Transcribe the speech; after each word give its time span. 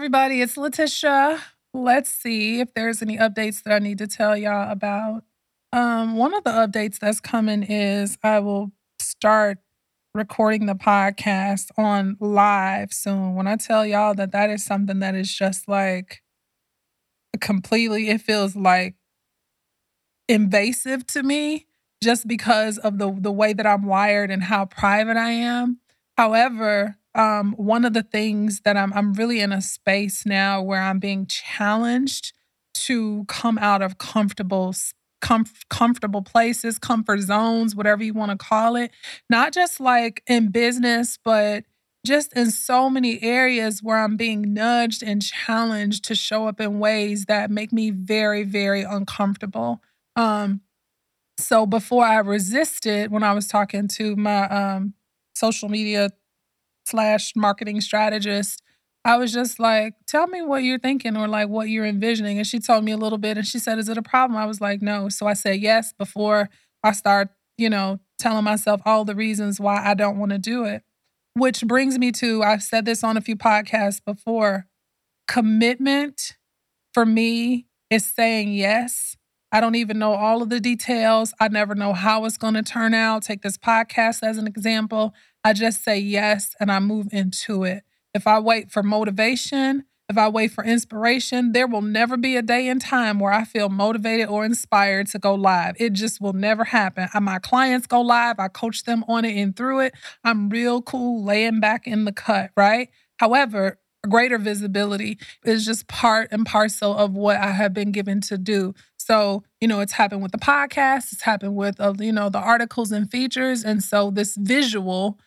Everybody, 0.00 0.40
it's 0.40 0.56
Leticia. 0.56 1.38
Let's 1.74 2.08
see 2.08 2.60
if 2.60 2.72
there's 2.72 3.02
any 3.02 3.18
updates 3.18 3.62
that 3.64 3.74
I 3.74 3.80
need 3.80 3.98
to 3.98 4.06
tell 4.06 4.34
y'all 4.34 4.72
about. 4.72 5.24
Um, 5.74 6.16
one 6.16 6.32
of 6.32 6.42
the 6.42 6.52
updates 6.52 6.98
that's 6.98 7.20
coming 7.20 7.62
is 7.62 8.16
I 8.22 8.38
will 8.38 8.72
start 8.98 9.58
recording 10.14 10.64
the 10.64 10.74
podcast 10.74 11.66
on 11.76 12.16
live 12.18 12.94
soon. 12.94 13.34
When 13.34 13.46
I 13.46 13.56
tell 13.56 13.84
y'all 13.84 14.14
that 14.14 14.32
that 14.32 14.48
is 14.48 14.64
something 14.64 15.00
that 15.00 15.14
is 15.14 15.30
just 15.30 15.68
like 15.68 16.22
completely, 17.42 18.08
it 18.08 18.22
feels 18.22 18.56
like 18.56 18.94
invasive 20.30 21.06
to 21.08 21.22
me 21.22 21.66
just 22.02 22.26
because 22.26 22.78
of 22.78 22.96
the 22.96 23.12
the 23.12 23.30
way 23.30 23.52
that 23.52 23.66
I'm 23.66 23.82
wired 23.82 24.30
and 24.30 24.44
how 24.44 24.64
private 24.64 25.18
I 25.18 25.32
am. 25.32 25.78
However, 26.16 26.96
um, 27.14 27.52
one 27.52 27.84
of 27.84 27.92
the 27.92 28.02
things 28.02 28.60
that 28.64 28.76
I'm 28.76 28.92
I'm 28.92 29.12
really 29.14 29.40
in 29.40 29.52
a 29.52 29.60
space 29.60 30.24
now 30.24 30.62
where 30.62 30.80
I'm 30.80 30.98
being 30.98 31.26
challenged 31.26 32.32
to 32.74 33.24
come 33.26 33.58
out 33.58 33.82
of 33.82 33.98
comfortable 33.98 34.74
comf- 35.20 35.68
comfortable 35.68 36.22
places, 36.22 36.78
comfort 36.78 37.20
zones, 37.20 37.74
whatever 37.74 38.02
you 38.02 38.14
want 38.14 38.30
to 38.30 38.38
call 38.38 38.76
it. 38.76 38.90
Not 39.28 39.52
just 39.52 39.80
like 39.80 40.22
in 40.26 40.50
business, 40.50 41.18
but 41.22 41.64
just 42.06 42.32
in 42.34 42.50
so 42.50 42.88
many 42.88 43.22
areas 43.22 43.82
where 43.82 43.98
I'm 43.98 44.16
being 44.16 44.54
nudged 44.54 45.02
and 45.02 45.20
challenged 45.20 46.04
to 46.04 46.14
show 46.14 46.46
up 46.46 46.60
in 46.60 46.78
ways 46.78 47.26
that 47.26 47.50
make 47.50 47.72
me 47.72 47.90
very, 47.90 48.42
very 48.44 48.82
uncomfortable. 48.82 49.82
Um, 50.16 50.62
so 51.38 51.66
before 51.66 52.04
I 52.04 52.18
resisted, 52.18 53.10
when 53.10 53.22
I 53.22 53.32
was 53.32 53.48
talking 53.48 53.88
to 53.88 54.16
my 54.16 54.48
um, 54.48 54.94
social 55.34 55.68
media 55.68 56.10
slash 56.90 57.32
marketing 57.36 57.80
strategist, 57.80 58.62
I 59.04 59.16
was 59.16 59.32
just 59.32 59.58
like, 59.58 59.94
tell 60.06 60.26
me 60.26 60.42
what 60.42 60.62
you're 60.62 60.78
thinking 60.78 61.16
or 61.16 61.26
like 61.26 61.48
what 61.48 61.68
you're 61.68 61.86
envisioning. 61.86 62.38
And 62.38 62.46
she 62.46 62.58
told 62.58 62.84
me 62.84 62.92
a 62.92 62.96
little 62.98 63.18
bit 63.18 63.38
and 63.38 63.46
she 63.46 63.58
said, 63.58 63.78
Is 63.78 63.88
it 63.88 63.96
a 63.96 64.02
problem? 64.02 64.38
I 64.38 64.46
was 64.46 64.60
like, 64.60 64.82
No. 64.82 65.08
So 65.08 65.26
I 65.26 65.32
said 65.32 65.60
yes 65.60 65.92
before 65.92 66.50
I 66.84 66.92
start, 66.92 67.30
you 67.56 67.70
know, 67.70 68.00
telling 68.18 68.44
myself 68.44 68.80
all 68.84 69.04
the 69.04 69.14
reasons 69.14 69.58
why 69.58 69.82
I 69.84 69.94
don't 69.94 70.18
want 70.18 70.32
to 70.32 70.38
do 70.38 70.64
it. 70.64 70.82
Which 71.34 71.62
brings 71.62 71.98
me 71.98 72.12
to 72.12 72.42
I've 72.42 72.62
said 72.62 72.84
this 72.84 73.02
on 73.02 73.16
a 73.16 73.20
few 73.22 73.36
podcasts 73.36 74.04
before 74.04 74.66
commitment 75.26 76.36
for 76.92 77.06
me 77.06 77.66
is 77.88 78.04
saying 78.04 78.52
yes. 78.52 79.16
I 79.52 79.60
don't 79.60 79.74
even 79.74 79.98
know 79.98 80.14
all 80.14 80.42
of 80.42 80.48
the 80.48 80.60
details. 80.60 81.34
I 81.40 81.48
never 81.48 81.74
know 81.74 81.92
how 81.92 82.24
it's 82.24 82.38
going 82.38 82.54
to 82.54 82.62
turn 82.62 82.94
out. 82.94 83.22
Take 83.22 83.42
this 83.42 83.58
podcast 83.58 84.22
as 84.22 84.38
an 84.38 84.46
example. 84.46 85.12
I 85.42 85.52
just 85.52 85.82
say 85.82 85.98
yes 85.98 86.54
and 86.60 86.70
I 86.70 86.78
move 86.78 87.08
into 87.12 87.64
it. 87.64 87.82
If 88.14 88.26
I 88.26 88.38
wait 88.38 88.70
for 88.70 88.82
motivation, 88.82 89.84
if 90.08 90.18
I 90.18 90.28
wait 90.28 90.50
for 90.50 90.64
inspiration, 90.64 91.52
there 91.52 91.68
will 91.68 91.82
never 91.82 92.16
be 92.16 92.36
a 92.36 92.42
day 92.42 92.66
in 92.68 92.80
time 92.80 93.20
where 93.20 93.32
I 93.32 93.44
feel 93.44 93.68
motivated 93.68 94.28
or 94.28 94.44
inspired 94.44 95.06
to 95.08 95.20
go 95.20 95.34
live. 95.34 95.76
It 95.78 95.92
just 95.92 96.20
will 96.20 96.32
never 96.32 96.64
happen. 96.64 97.08
My 97.22 97.38
clients 97.38 97.86
go 97.86 98.00
live, 98.00 98.40
I 98.40 98.48
coach 98.48 98.82
them 98.84 99.04
on 99.06 99.24
it 99.24 99.36
and 99.36 99.54
through 99.54 99.80
it. 99.80 99.94
I'm 100.24 100.48
real 100.48 100.82
cool 100.82 101.24
laying 101.24 101.60
back 101.60 101.86
in 101.86 102.06
the 102.06 102.12
cut, 102.12 102.50
right? 102.56 102.88
However, 103.18 103.78
greater 104.08 104.38
visibility 104.38 105.18
is 105.44 105.64
just 105.64 105.86
part 105.86 106.28
and 106.32 106.44
parcel 106.44 106.96
of 106.96 107.12
what 107.12 107.36
I 107.36 107.52
have 107.52 107.72
been 107.72 107.92
given 107.92 108.20
to 108.22 108.36
do. 108.38 108.74
So, 109.10 109.42
you 109.60 109.66
know, 109.66 109.80
it's 109.80 109.94
happened 109.94 110.22
with 110.22 110.30
the 110.30 110.38
podcast, 110.38 111.12
it's 111.12 111.22
happened 111.22 111.56
with, 111.56 111.80
uh, 111.80 111.94
you 111.98 112.12
know, 112.12 112.28
the 112.28 112.38
articles 112.38 112.92
and 112.92 113.10
features. 113.10 113.64
And 113.64 113.82
so, 113.82 114.12
this 114.12 114.36
visual 114.36 115.18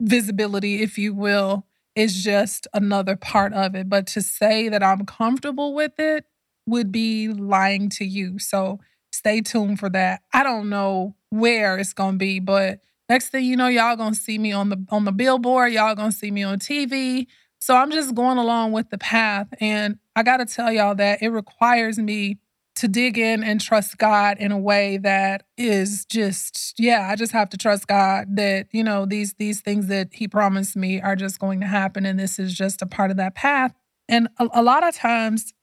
visibility, 0.00 0.80
if 0.80 0.96
you 0.96 1.12
will, 1.12 1.66
is 1.96 2.22
just 2.22 2.68
another 2.72 3.16
part 3.16 3.52
of 3.52 3.74
it. 3.74 3.88
But 3.88 4.06
to 4.08 4.22
say 4.22 4.68
that 4.68 4.84
I'm 4.84 5.04
comfortable 5.06 5.74
with 5.74 5.98
it 5.98 6.24
would 6.68 6.92
be 6.92 7.26
lying 7.30 7.88
to 7.90 8.04
you. 8.04 8.38
So 8.38 8.78
stay 9.10 9.40
tuned 9.40 9.80
for 9.80 9.90
that. 9.90 10.22
I 10.32 10.44
don't 10.44 10.68
know 10.68 11.16
where 11.30 11.76
it's 11.78 11.92
gonna 11.92 12.18
be, 12.18 12.38
but 12.38 12.78
next 13.08 13.30
thing 13.30 13.44
you 13.44 13.56
know, 13.56 13.66
y'all 13.66 13.96
gonna 13.96 14.14
see 14.14 14.38
me 14.38 14.52
on 14.52 14.68
the 14.68 14.86
on 14.90 15.04
the 15.04 15.10
billboard, 15.10 15.72
y'all 15.72 15.96
gonna 15.96 16.12
see 16.12 16.30
me 16.30 16.44
on 16.44 16.60
TV. 16.60 17.26
So 17.60 17.74
I'm 17.74 17.90
just 17.90 18.14
going 18.14 18.38
along 18.38 18.70
with 18.70 18.90
the 18.90 18.98
path. 18.98 19.48
And 19.60 19.98
I 20.14 20.22
gotta 20.22 20.46
tell 20.46 20.70
y'all 20.70 20.94
that 20.94 21.22
it 21.22 21.30
requires 21.30 21.98
me 21.98 22.38
to 22.82 22.88
dig 22.88 23.16
in 23.16 23.44
and 23.44 23.60
trust 23.60 23.96
God 23.96 24.38
in 24.38 24.50
a 24.50 24.58
way 24.58 24.96
that 24.96 25.44
is 25.56 26.04
just 26.04 26.74
yeah, 26.76 27.08
I 27.08 27.14
just 27.14 27.30
have 27.30 27.48
to 27.50 27.56
trust 27.56 27.86
God 27.86 28.34
that, 28.34 28.66
you 28.72 28.82
know, 28.82 29.06
these 29.06 29.34
these 29.34 29.60
things 29.60 29.86
that 29.86 30.08
he 30.10 30.26
promised 30.26 30.74
me 30.74 31.00
are 31.00 31.14
just 31.14 31.38
going 31.38 31.60
to 31.60 31.66
happen 31.68 32.04
and 32.04 32.18
this 32.18 32.40
is 32.40 32.52
just 32.52 32.82
a 32.82 32.86
part 32.86 33.12
of 33.12 33.16
that 33.18 33.36
path. 33.36 33.72
And 34.08 34.26
a, 34.40 34.48
a 34.54 34.62
lot 34.64 34.82
of 34.82 34.96
times 34.96 35.54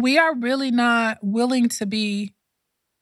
we 0.00 0.16
are 0.16 0.32
really 0.32 0.70
not 0.70 1.18
willing 1.22 1.68
to 1.70 1.86
be 1.86 2.36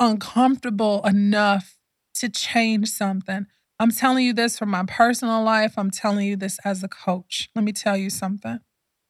uncomfortable 0.01 1.03
enough 1.05 1.77
to 2.15 2.31
change 2.31 2.89
something. 2.89 3.45
I'm 3.79 3.91
telling 3.91 4.25
you 4.25 4.33
this 4.33 4.59
from 4.59 4.71
my 4.71 4.85
personal 4.85 5.43
life. 5.43 5.75
I'm 5.77 5.91
telling 5.91 6.27
you 6.27 6.37
this 6.37 6.59
as 6.65 6.83
a 6.83 6.89
coach. 6.89 7.51
Let 7.55 7.67
me 7.67 7.73
tell 7.73 7.99
you 7.99 8.09
something. 8.09 8.61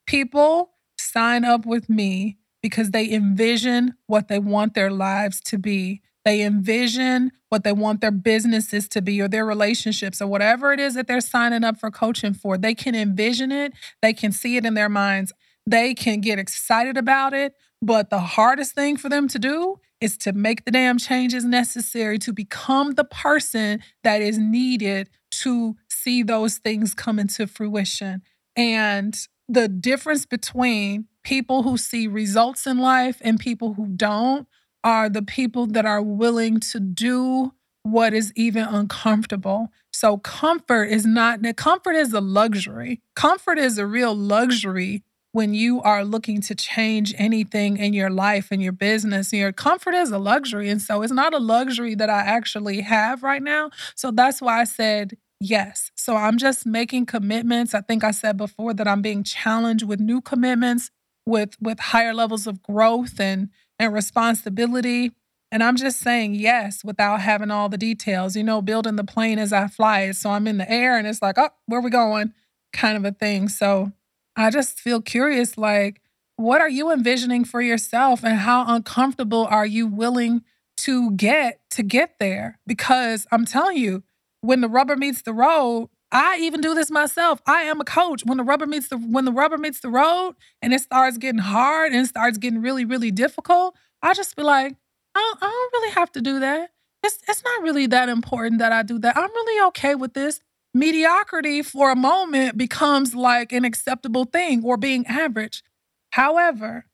People 0.04 0.72
sign 0.98 1.44
up 1.44 1.64
with 1.64 1.88
me 1.88 2.38
because 2.62 2.90
they 2.90 3.10
envision 3.10 3.94
what 4.06 4.28
they 4.28 4.38
want 4.38 4.74
their 4.74 4.90
lives 4.90 5.40
to 5.42 5.58
be. 5.58 6.02
They 6.24 6.42
envision 6.42 7.30
what 7.50 7.62
they 7.62 7.72
want 7.72 8.00
their 8.00 8.10
businesses 8.10 8.88
to 8.88 9.00
be 9.00 9.20
or 9.20 9.28
their 9.28 9.46
relationships 9.46 10.20
or 10.20 10.26
whatever 10.26 10.72
it 10.72 10.80
is 10.80 10.94
that 10.94 11.06
they're 11.06 11.20
signing 11.20 11.62
up 11.62 11.78
for 11.78 11.90
coaching 11.90 12.34
for. 12.34 12.58
They 12.58 12.74
can 12.74 12.94
envision 12.94 13.52
it, 13.52 13.72
they 14.02 14.12
can 14.12 14.32
see 14.32 14.56
it 14.56 14.66
in 14.66 14.74
their 14.74 14.88
minds, 14.88 15.32
they 15.66 15.94
can 15.94 16.20
get 16.20 16.38
excited 16.38 16.96
about 16.96 17.32
it. 17.32 17.54
But 17.80 18.10
the 18.10 18.20
hardest 18.20 18.74
thing 18.74 18.96
for 18.96 19.08
them 19.08 19.28
to 19.28 19.38
do 19.38 19.76
is 20.00 20.16
to 20.18 20.32
make 20.32 20.64
the 20.64 20.70
damn 20.70 20.98
changes 20.98 21.44
necessary 21.44 22.18
to 22.18 22.32
become 22.32 22.92
the 22.92 23.04
person 23.04 23.80
that 24.02 24.20
is 24.20 24.38
needed 24.38 25.08
to 25.30 25.76
see 25.88 26.22
those 26.22 26.58
things 26.58 26.94
come 26.94 27.18
into 27.18 27.46
fruition. 27.46 28.22
And 28.56 29.16
the 29.48 29.68
difference 29.68 30.26
between 30.26 31.06
people 31.22 31.62
who 31.62 31.76
see 31.76 32.06
results 32.06 32.66
in 32.66 32.78
life 32.78 33.18
and 33.20 33.38
people 33.38 33.74
who 33.74 33.86
don't 33.86 34.46
are 34.84 35.08
the 35.08 35.22
people 35.22 35.66
that 35.66 35.84
are 35.84 36.02
willing 36.02 36.60
to 36.60 36.78
do 36.80 37.52
what 37.82 38.12
is 38.12 38.32
even 38.34 38.64
uncomfortable. 38.64 39.68
So 39.92 40.18
comfort 40.18 40.84
is 40.84 41.06
not 41.06 41.40
comfort 41.56 41.94
is 41.94 42.12
a 42.12 42.20
luxury. 42.20 43.00
Comfort 43.14 43.58
is 43.58 43.78
a 43.78 43.86
real 43.86 44.14
luxury 44.14 45.02
when 45.32 45.54
you 45.54 45.82
are 45.82 46.04
looking 46.04 46.40
to 46.40 46.54
change 46.54 47.14
anything 47.18 47.76
in 47.76 47.92
your 47.92 48.10
life 48.10 48.48
and 48.50 48.62
your 48.62 48.72
business. 48.72 49.32
Your 49.32 49.52
comfort 49.52 49.94
is 49.94 50.10
a 50.10 50.18
luxury. 50.18 50.70
And 50.70 50.80
so 50.80 51.02
it's 51.02 51.12
not 51.12 51.34
a 51.34 51.38
luxury 51.38 51.94
that 51.94 52.08
I 52.08 52.20
actually 52.20 52.80
have 52.80 53.22
right 53.22 53.42
now. 53.42 53.70
So 53.94 54.10
that's 54.10 54.40
why 54.40 54.60
I 54.60 54.64
said 54.64 55.16
yes. 55.40 55.90
So 55.94 56.16
I'm 56.16 56.38
just 56.38 56.66
making 56.66 57.06
commitments. 57.06 57.74
I 57.74 57.80
think 57.80 58.04
I 58.04 58.10
said 58.10 58.36
before 58.36 58.74
that 58.74 58.88
I'm 58.88 59.02
being 59.02 59.22
challenged 59.22 59.84
with 59.84 60.00
new 60.00 60.20
commitments 60.20 60.90
with 61.26 61.56
with 61.60 61.78
higher 61.78 62.14
levels 62.14 62.46
of 62.46 62.62
growth 62.62 63.20
and 63.20 63.50
and 63.78 63.92
responsibility 63.92 65.12
and 65.50 65.62
i'm 65.62 65.76
just 65.76 65.98
saying 65.98 66.34
yes 66.34 66.84
without 66.84 67.20
having 67.20 67.50
all 67.50 67.68
the 67.68 67.76
details 67.76 68.36
you 68.36 68.44
know 68.44 68.62
building 68.62 68.96
the 68.96 69.04
plane 69.04 69.38
as 69.38 69.52
i 69.52 69.66
fly 69.66 70.02
it 70.02 70.14
so 70.14 70.30
i'm 70.30 70.46
in 70.46 70.58
the 70.58 70.70
air 70.70 70.96
and 70.96 71.06
it's 71.06 71.20
like 71.20 71.36
oh 71.36 71.50
where 71.66 71.80
we 71.80 71.90
going 71.90 72.32
kind 72.72 72.96
of 72.96 73.04
a 73.04 73.12
thing 73.12 73.48
so 73.48 73.92
i 74.36 74.48
just 74.50 74.78
feel 74.78 75.02
curious 75.02 75.58
like 75.58 76.00
what 76.36 76.60
are 76.60 76.68
you 76.68 76.92
envisioning 76.92 77.44
for 77.44 77.60
yourself 77.60 78.22
and 78.22 78.38
how 78.38 78.64
uncomfortable 78.66 79.46
are 79.50 79.66
you 79.66 79.86
willing 79.86 80.42
to 80.76 81.10
get 81.12 81.60
to 81.70 81.82
get 81.82 82.18
there 82.20 82.58
because 82.66 83.26
i'm 83.32 83.44
telling 83.44 83.76
you 83.76 84.02
when 84.40 84.60
the 84.60 84.68
rubber 84.68 84.96
meets 84.96 85.22
the 85.22 85.32
road 85.32 85.88
I 86.12 86.38
even 86.40 86.60
do 86.60 86.74
this 86.74 86.90
myself. 86.90 87.40
I 87.46 87.62
am 87.62 87.80
a 87.80 87.84
coach. 87.84 88.24
When 88.24 88.38
the 88.38 88.44
rubber 88.44 88.66
meets 88.66 88.88
the 88.88 88.96
when 88.96 89.24
the 89.24 89.32
rubber 89.32 89.58
meets 89.58 89.80
the 89.80 89.90
road 89.90 90.34
and 90.62 90.72
it 90.72 90.80
starts 90.80 91.18
getting 91.18 91.40
hard 91.40 91.92
and 91.92 92.02
it 92.02 92.08
starts 92.08 92.38
getting 92.38 92.62
really, 92.62 92.84
really 92.84 93.10
difficult, 93.10 93.76
I 94.02 94.14
just 94.14 94.36
be 94.36 94.42
like, 94.42 94.76
I 95.14 95.18
don't, 95.18 95.38
I 95.42 95.46
don't 95.46 95.80
really 95.80 95.94
have 95.94 96.12
to 96.12 96.20
do 96.20 96.40
that. 96.40 96.70
it's, 97.02 97.18
it's 97.28 97.42
not 97.42 97.62
really 97.62 97.86
that 97.86 98.08
important 98.08 98.60
that 98.60 98.72
I 98.72 98.82
do 98.82 98.98
that. 99.00 99.16
I'm 99.16 99.30
really 99.30 99.66
okay 99.68 99.94
with 99.94 100.14
this. 100.14 100.40
Mediocrity 100.74 101.62
for 101.62 101.90
a 101.90 101.96
moment 101.96 102.56
becomes 102.56 103.14
like 103.14 103.50
an 103.52 103.64
acceptable 103.64 104.26
thing 104.26 104.62
or 104.64 104.76
being 104.76 105.06
average. 105.06 105.62
However, 106.10 106.86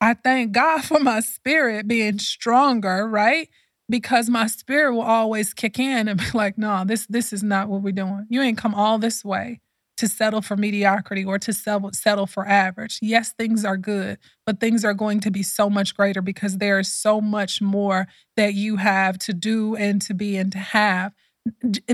I 0.00 0.14
thank 0.14 0.52
God 0.52 0.84
for 0.84 1.00
my 1.00 1.20
spirit 1.20 1.88
being 1.88 2.18
stronger, 2.18 3.08
right? 3.08 3.48
Because 3.92 4.30
my 4.30 4.46
spirit 4.46 4.94
will 4.94 5.02
always 5.02 5.52
kick 5.52 5.78
in 5.78 6.08
and 6.08 6.18
be 6.18 6.24
like, 6.32 6.56
no, 6.56 6.82
this 6.86 7.06
this 7.08 7.30
is 7.30 7.42
not 7.42 7.68
what 7.68 7.82
we're 7.82 7.92
doing. 7.92 8.26
You 8.30 8.40
ain't 8.40 8.56
come 8.56 8.74
all 8.74 8.98
this 8.98 9.22
way 9.22 9.60
to 9.98 10.08
settle 10.08 10.40
for 10.40 10.56
mediocrity 10.56 11.26
or 11.26 11.38
to 11.38 11.52
settle, 11.52 11.90
settle 11.92 12.26
for 12.26 12.48
average. 12.48 12.98
Yes, 13.02 13.34
things 13.34 13.66
are 13.66 13.76
good, 13.76 14.18
but 14.46 14.60
things 14.60 14.82
are 14.82 14.94
going 14.94 15.20
to 15.20 15.30
be 15.30 15.42
so 15.42 15.68
much 15.68 15.94
greater 15.94 16.22
because 16.22 16.56
there 16.56 16.78
is 16.78 16.90
so 16.90 17.20
much 17.20 17.60
more 17.60 18.08
that 18.36 18.54
you 18.54 18.76
have 18.76 19.18
to 19.18 19.34
do 19.34 19.76
and 19.76 20.00
to 20.02 20.14
be 20.14 20.38
and 20.38 20.50
to 20.52 20.58
have 20.58 21.12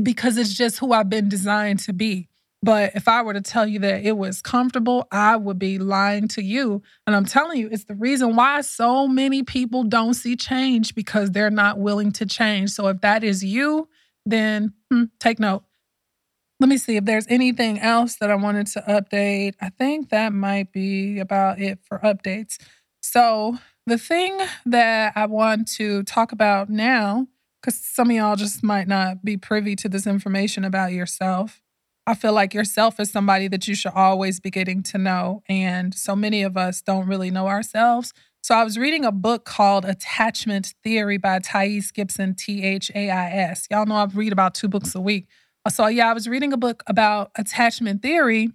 because 0.00 0.36
it's 0.36 0.54
just 0.54 0.78
who 0.78 0.92
I've 0.92 1.10
been 1.10 1.28
designed 1.28 1.80
to 1.80 1.92
be. 1.92 2.28
But 2.62 2.96
if 2.96 3.06
I 3.06 3.22
were 3.22 3.34
to 3.34 3.40
tell 3.40 3.66
you 3.66 3.78
that 3.80 4.04
it 4.04 4.16
was 4.16 4.42
comfortable, 4.42 5.06
I 5.12 5.36
would 5.36 5.58
be 5.58 5.78
lying 5.78 6.26
to 6.28 6.42
you. 6.42 6.82
And 7.06 7.14
I'm 7.14 7.24
telling 7.24 7.60
you, 7.60 7.68
it's 7.70 7.84
the 7.84 7.94
reason 7.94 8.34
why 8.34 8.62
so 8.62 9.06
many 9.06 9.44
people 9.44 9.84
don't 9.84 10.14
see 10.14 10.34
change 10.34 10.94
because 10.94 11.30
they're 11.30 11.50
not 11.50 11.78
willing 11.78 12.10
to 12.12 12.26
change. 12.26 12.70
So 12.70 12.88
if 12.88 13.00
that 13.02 13.22
is 13.22 13.44
you, 13.44 13.88
then 14.26 14.72
hmm, 14.90 15.04
take 15.20 15.38
note. 15.38 15.62
Let 16.60 16.68
me 16.68 16.76
see 16.76 16.96
if 16.96 17.04
there's 17.04 17.26
anything 17.28 17.78
else 17.78 18.16
that 18.16 18.30
I 18.30 18.34
wanted 18.34 18.66
to 18.68 18.80
update. 18.80 19.54
I 19.60 19.68
think 19.68 20.10
that 20.10 20.32
might 20.32 20.72
be 20.72 21.20
about 21.20 21.60
it 21.60 21.78
for 21.84 22.00
updates. 22.00 22.58
So, 23.00 23.58
the 23.86 23.96
thing 23.96 24.38
that 24.66 25.12
I 25.14 25.26
want 25.26 25.68
to 25.76 26.02
talk 26.02 26.32
about 26.32 26.68
now, 26.68 27.28
because 27.62 27.80
some 27.80 28.10
of 28.10 28.16
y'all 28.16 28.36
just 28.36 28.64
might 28.64 28.88
not 28.88 29.24
be 29.24 29.36
privy 29.36 29.76
to 29.76 29.88
this 29.88 30.06
information 30.06 30.64
about 30.64 30.92
yourself. 30.92 31.62
I 32.08 32.14
feel 32.14 32.32
like 32.32 32.54
yourself 32.54 32.98
is 33.00 33.10
somebody 33.12 33.48
that 33.48 33.68
you 33.68 33.74
should 33.74 33.92
always 33.94 34.40
be 34.40 34.50
getting 34.50 34.82
to 34.84 34.96
know. 34.96 35.42
And 35.46 35.94
so 35.94 36.16
many 36.16 36.42
of 36.42 36.56
us 36.56 36.80
don't 36.80 37.06
really 37.06 37.30
know 37.30 37.48
ourselves. 37.48 38.14
So 38.42 38.54
I 38.54 38.64
was 38.64 38.78
reading 38.78 39.04
a 39.04 39.12
book 39.12 39.44
called 39.44 39.84
Attachment 39.84 40.72
Theory 40.82 41.18
by 41.18 41.38
Thais 41.38 41.90
Gibson, 41.90 42.34
T 42.34 42.64
H 42.64 42.90
A 42.94 43.10
I 43.10 43.30
S. 43.32 43.66
Y'all 43.70 43.84
know 43.84 43.96
I 43.96 44.06
read 44.06 44.32
about 44.32 44.54
two 44.54 44.68
books 44.68 44.94
a 44.94 45.00
week. 45.02 45.28
So, 45.68 45.86
yeah, 45.86 46.08
I 46.08 46.14
was 46.14 46.26
reading 46.26 46.54
a 46.54 46.56
book 46.56 46.82
about 46.86 47.30
attachment 47.36 48.00
theory 48.00 48.52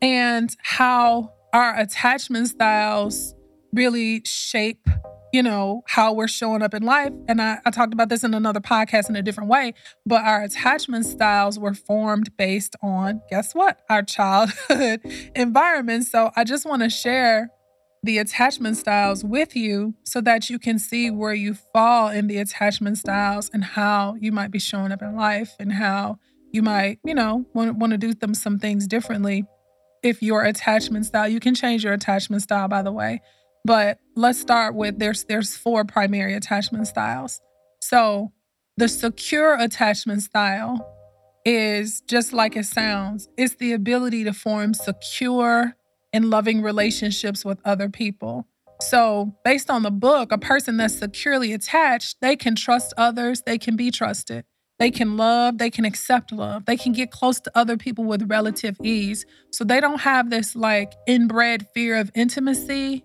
and 0.00 0.54
how 0.62 1.32
our 1.52 1.76
attachment 1.76 2.46
styles 2.46 3.34
really 3.72 4.22
shape, 4.24 4.86
you 5.36 5.42
know, 5.42 5.82
how 5.86 6.14
we're 6.14 6.26
showing 6.26 6.62
up 6.62 6.72
in 6.72 6.82
life. 6.82 7.12
And 7.28 7.42
I, 7.42 7.58
I 7.66 7.70
talked 7.70 7.92
about 7.92 8.08
this 8.08 8.24
in 8.24 8.32
another 8.32 8.58
podcast 8.58 9.10
in 9.10 9.16
a 9.16 9.22
different 9.22 9.50
way, 9.50 9.74
but 10.06 10.24
our 10.24 10.42
attachment 10.42 11.04
styles 11.04 11.58
were 11.58 11.74
formed 11.74 12.34
based 12.38 12.74
on, 12.82 13.20
guess 13.28 13.54
what? 13.54 13.80
Our 13.90 14.02
childhood 14.02 15.02
environment. 15.36 16.06
So 16.06 16.30
I 16.36 16.44
just 16.44 16.64
want 16.64 16.84
to 16.84 16.88
share 16.88 17.50
the 18.02 18.16
attachment 18.16 18.78
styles 18.78 19.24
with 19.24 19.54
you 19.54 19.94
so 20.04 20.22
that 20.22 20.48
you 20.48 20.58
can 20.58 20.78
see 20.78 21.10
where 21.10 21.34
you 21.34 21.52
fall 21.52 22.08
in 22.08 22.28
the 22.28 22.38
attachment 22.38 22.96
styles 22.96 23.50
and 23.52 23.62
how 23.62 24.14
you 24.18 24.32
might 24.32 24.50
be 24.50 24.58
showing 24.58 24.90
up 24.90 25.02
in 25.02 25.16
life 25.16 25.54
and 25.58 25.70
how 25.70 26.16
you 26.50 26.62
might, 26.62 26.98
you 27.04 27.14
know, 27.14 27.44
want, 27.52 27.76
want 27.76 27.90
to 27.90 27.98
do 27.98 28.14
them 28.14 28.32
some 28.32 28.58
things 28.58 28.86
differently. 28.86 29.44
If 30.02 30.22
your 30.22 30.44
attachment 30.44 31.04
style, 31.04 31.28
you 31.28 31.40
can 31.40 31.54
change 31.54 31.84
your 31.84 31.92
attachment 31.92 32.40
style 32.40 32.68
by 32.68 32.80
the 32.80 32.92
way. 32.92 33.20
But 33.66 33.98
let's 34.14 34.38
start 34.38 34.76
with 34.76 35.00
there's 35.00 35.24
there's 35.24 35.56
four 35.56 35.84
primary 35.84 36.34
attachment 36.34 36.86
styles. 36.86 37.40
So, 37.80 38.32
the 38.76 38.86
secure 38.86 39.56
attachment 39.58 40.22
style 40.22 40.86
is 41.44 42.00
just 42.02 42.32
like 42.32 42.54
it 42.56 42.66
sounds. 42.66 43.28
It's 43.36 43.56
the 43.56 43.72
ability 43.72 44.22
to 44.22 44.32
form 44.32 44.72
secure 44.72 45.74
and 46.12 46.30
loving 46.30 46.62
relationships 46.62 47.44
with 47.44 47.58
other 47.64 47.88
people. 47.88 48.46
So, 48.82 49.34
based 49.44 49.68
on 49.68 49.82
the 49.82 49.90
book, 49.90 50.30
a 50.30 50.38
person 50.38 50.76
that's 50.76 50.96
securely 50.96 51.52
attached, 51.52 52.18
they 52.20 52.36
can 52.36 52.54
trust 52.54 52.94
others, 52.96 53.42
they 53.46 53.58
can 53.58 53.74
be 53.74 53.90
trusted. 53.90 54.44
They 54.78 54.92
can 54.92 55.16
love, 55.16 55.58
they 55.58 55.70
can 55.70 55.84
accept 55.84 56.30
love, 56.30 56.66
they 56.66 56.76
can 56.76 56.92
get 56.92 57.10
close 57.10 57.40
to 57.40 57.50
other 57.56 57.76
people 57.76 58.04
with 58.04 58.30
relative 58.30 58.76
ease. 58.84 59.26
So, 59.50 59.64
they 59.64 59.80
don't 59.80 60.02
have 60.02 60.30
this 60.30 60.54
like 60.54 60.92
inbred 61.08 61.66
fear 61.74 61.96
of 61.96 62.12
intimacy, 62.14 63.02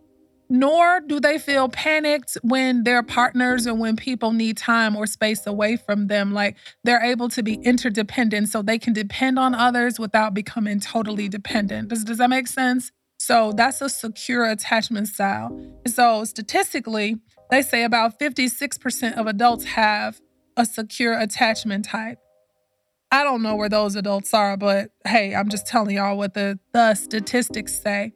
nor 0.51 0.99
do 0.99 1.21
they 1.21 1.39
feel 1.39 1.69
panicked 1.69 2.37
when 2.43 2.83
their 2.83 3.01
partners 3.01 3.65
or 3.65 3.73
when 3.73 3.95
people 3.95 4.33
need 4.33 4.57
time 4.57 4.97
or 4.97 5.07
space 5.07 5.47
away 5.47 5.77
from 5.77 6.07
them. 6.07 6.33
Like 6.33 6.57
they're 6.83 7.01
able 7.01 7.29
to 7.29 7.41
be 7.41 7.53
interdependent 7.53 8.49
so 8.49 8.61
they 8.61 8.77
can 8.77 8.91
depend 8.91 9.39
on 9.39 9.55
others 9.55 9.97
without 9.97 10.33
becoming 10.33 10.81
totally 10.81 11.29
dependent. 11.29 11.87
Does, 11.87 12.03
does 12.03 12.17
that 12.17 12.29
make 12.29 12.47
sense? 12.47 12.91
So 13.17 13.53
that's 13.53 13.79
a 13.79 13.87
secure 13.87 14.43
attachment 14.43 15.07
style. 15.07 15.57
So 15.87 16.25
statistically, 16.25 17.15
they 17.49 17.61
say 17.61 17.85
about 17.85 18.19
56% 18.19 19.17
of 19.17 19.27
adults 19.27 19.63
have 19.63 20.19
a 20.57 20.65
secure 20.65 21.17
attachment 21.17 21.85
type. 21.85 22.19
I 23.09 23.23
don't 23.23 23.41
know 23.41 23.55
where 23.55 23.69
those 23.69 23.95
adults 23.95 24.33
are, 24.33 24.57
but 24.57 24.89
hey, 25.07 25.33
I'm 25.33 25.47
just 25.47 25.65
telling 25.65 25.95
y'all 25.95 26.17
what 26.17 26.33
the, 26.33 26.59
the 26.73 26.93
statistics 26.95 27.81
say. 27.81 28.11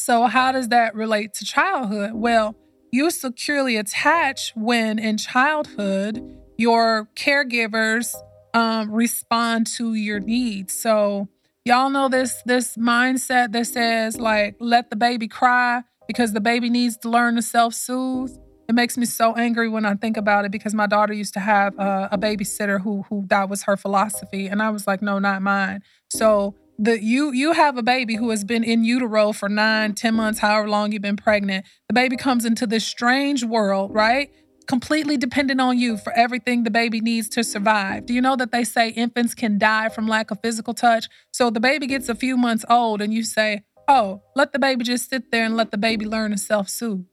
So, 0.00 0.26
how 0.26 0.52
does 0.52 0.68
that 0.68 0.94
relate 0.94 1.34
to 1.34 1.44
childhood? 1.44 2.12
Well, 2.14 2.56
you 2.90 3.10
securely 3.10 3.76
attach 3.76 4.52
when 4.56 4.98
in 4.98 5.18
childhood 5.18 6.38
your 6.56 7.08
caregivers 7.16 8.14
um, 8.54 8.90
respond 8.90 9.66
to 9.78 9.94
your 9.94 10.20
needs. 10.20 10.72
So, 10.72 11.28
Y'all 11.66 11.90
know 11.90 12.08
this 12.08 12.42
this 12.46 12.76
mindset 12.76 13.52
that 13.52 13.66
says 13.66 14.18
like 14.18 14.56
let 14.60 14.88
the 14.88 14.96
baby 14.96 15.28
cry 15.28 15.82
because 16.08 16.32
the 16.32 16.40
baby 16.40 16.70
needs 16.70 16.96
to 16.96 17.10
learn 17.10 17.36
to 17.36 17.42
self-soothe. 17.42 18.34
It 18.68 18.74
makes 18.74 18.96
me 18.96 19.04
so 19.04 19.34
angry 19.34 19.68
when 19.68 19.84
I 19.84 19.94
think 19.94 20.16
about 20.16 20.46
it 20.46 20.52
because 20.52 20.74
my 20.74 20.86
daughter 20.86 21.12
used 21.12 21.34
to 21.34 21.40
have 21.40 21.78
a, 21.78 22.08
a 22.12 22.18
babysitter 22.18 22.80
who 22.80 23.02
who 23.02 23.26
that 23.28 23.50
was 23.50 23.64
her 23.64 23.76
philosophy 23.76 24.46
and 24.46 24.62
I 24.62 24.70
was 24.70 24.86
like 24.86 25.02
no 25.02 25.18
not 25.18 25.42
mine. 25.42 25.82
So 26.08 26.54
the 26.82 27.02
you 27.02 27.32
you 27.32 27.52
have 27.52 27.76
a 27.76 27.82
baby 27.82 28.16
who 28.16 28.30
has 28.30 28.42
been 28.42 28.64
in 28.64 28.84
utero 28.84 29.32
for 29.32 29.48
nine, 29.48 29.94
ten 29.94 30.14
months, 30.14 30.40
however 30.40 30.68
long 30.68 30.92
you've 30.92 31.02
been 31.02 31.16
pregnant. 31.16 31.66
The 31.88 31.94
baby 31.94 32.16
comes 32.16 32.44
into 32.44 32.66
this 32.66 32.86
strange 32.86 33.44
world, 33.44 33.92
right? 33.94 34.30
completely 34.70 35.16
dependent 35.16 35.60
on 35.60 35.76
you 35.76 35.96
for 35.96 36.12
everything 36.12 36.62
the 36.62 36.70
baby 36.70 37.00
needs 37.00 37.28
to 37.28 37.42
survive. 37.42 38.06
Do 38.06 38.14
you 38.14 38.20
know 38.20 38.36
that 38.36 38.52
they 38.52 38.62
say 38.62 38.90
infants 38.90 39.34
can 39.34 39.58
die 39.58 39.88
from 39.88 40.06
lack 40.06 40.30
of 40.30 40.38
physical 40.40 40.74
touch? 40.74 41.08
So 41.32 41.50
the 41.50 41.58
baby 41.58 41.88
gets 41.88 42.08
a 42.08 42.14
few 42.14 42.36
months 42.36 42.64
old 42.70 43.02
and 43.02 43.12
you 43.12 43.24
say, 43.24 43.64
oh, 43.88 44.22
let 44.36 44.52
the 44.52 44.60
baby 44.60 44.84
just 44.84 45.10
sit 45.10 45.32
there 45.32 45.44
and 45.44 45.56
let 45.56 45.72
the 45.72 45.76
baby 45.76 46.06
learn 46.06 46.30
to 46.30 46.38
self 46.38 46.68
soothe. 46.68 47.04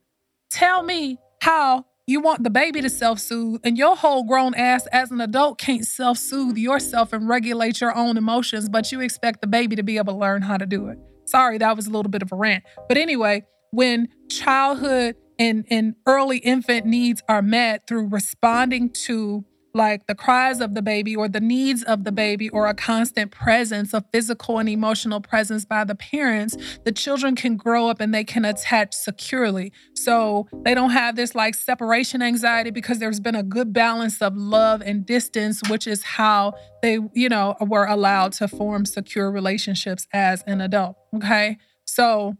Tell 0.52 0.84
me 0.84 1.18
how 1.42 1.86
you 2.08 2.20
want 2.20 2.42
the 2.42 2.48
baby 2.48 2.80
to 2.80 2.88
self 2.88 3.18
soothe 3.18 3.60
and 3.64 3.76
your 3.76 3.94
whole 3.94 4.24
grown 4.24 4.54
ass 4.54 4.86
as 4.86 5.10
an 5.10 5.20
adult 5.20 5.58
can't 5.58 5.84
self 5.84 6.16
soothe 6.16 6.56
yourself 6.56 7.12
and 7.12 7.28
regulate 7.28 7.82
your 7.82 7.94
own 7.94 8.16
emotions, 8.16 8.68
but 8.70 8.90
you 8.90 9.00
expect 9.00 9.42
the 9.42 9.46
baby 9.46 9.76
to 9.76 9.82
be 9.82 9.98
able 9.98 10.14
to 10.14 10.18
learn 10.18 10.40
how 10.40 10.56
to 10.56 10.64
do 10.64 10.88
it. 10.88 10.98
Sorry, 11.26 11.58
that 11.58 11.76
was 11.76 11.86
a 11.86 11.90
little 11.90 12.10
bit 12.10 12.22
of 12.22 12.32
a 12.32 12.36
rant. 12.36 12.64
But 12.88 12.96
anyway, 12.96 13.44
when 13.72 14.08
childhood 14.30 15.16
and, 15.38 15.66
and 15.68 15.96
early 16.06 16.38
infant 16.38 16.86
needs 16.86 17.22
are 17.28 17.42
met 17.42 17.86
through 17.86 18.08
responding 18.08 18.90
to 19.04 19.44
like 19.78 20.06
the 20.06 20.14
cries 20.14 20.60
of 20.60 20.74
the 20.74 20.82
baby 20.82 21.16
or 21.16 21.28
the 21.28 21.40
needs 21.40 21.82
of 21.84 22.04
the 22.04 22.12
baby 22.12 22.50
or 22.50 22.66
a 22.66 22.74
constant 22.74 23.30
presence, 23.30 23.94
a 23.94 24.04
physical 24.12 24.58
and 24.58 24.68
emotional 24.68 25.22
presence 25.22 25.64
by 25.64 25.84
the 25.84 25.94
parents, 25.94 26.56
the 26.84 26.92
children 26.92 27.34
can 27.34 27.56
grow 27.56 27.88
up 27.88 28.00
and 28.00 28.12
they 28.12 28.24
can 28.24 28.44
attach 28.44 28.92
securely. 28.92 29.72
So 29.94 30.46
they 30.64 30.74
don't 30.74 30.90
have 30.90 31.16
this 31.16 31.34
like 31.34 31.54
separation 31.54 32.20
anxiety 32.20 32.70
because 32.70 32.98
there's 32.98 33.20
been 33.20 33.36
a 33.36 33.42
good 33.42 33.72
balance 33.72 34.20
of 34.20 34.36
love 34.36 34.82
and 34.82 35.06
distance, 35.06 35.62
which 35.70 35.86
is 35.86 36.02
how 36.02 36.52
they, 36.82 36.98
you 37.14 37.28
know, 37.28 37.56
were 37.60 37.86
allowed 37.86 38.32
to 38.34 38.48
form 38.48 38.84
secure 38.84 39.30
relationships 39.30 40.06
as 40.12 40.42
an 40.46 40.60
adult. 40.60 40.96
Okay. 41.16 41.56
So 41.84 42.36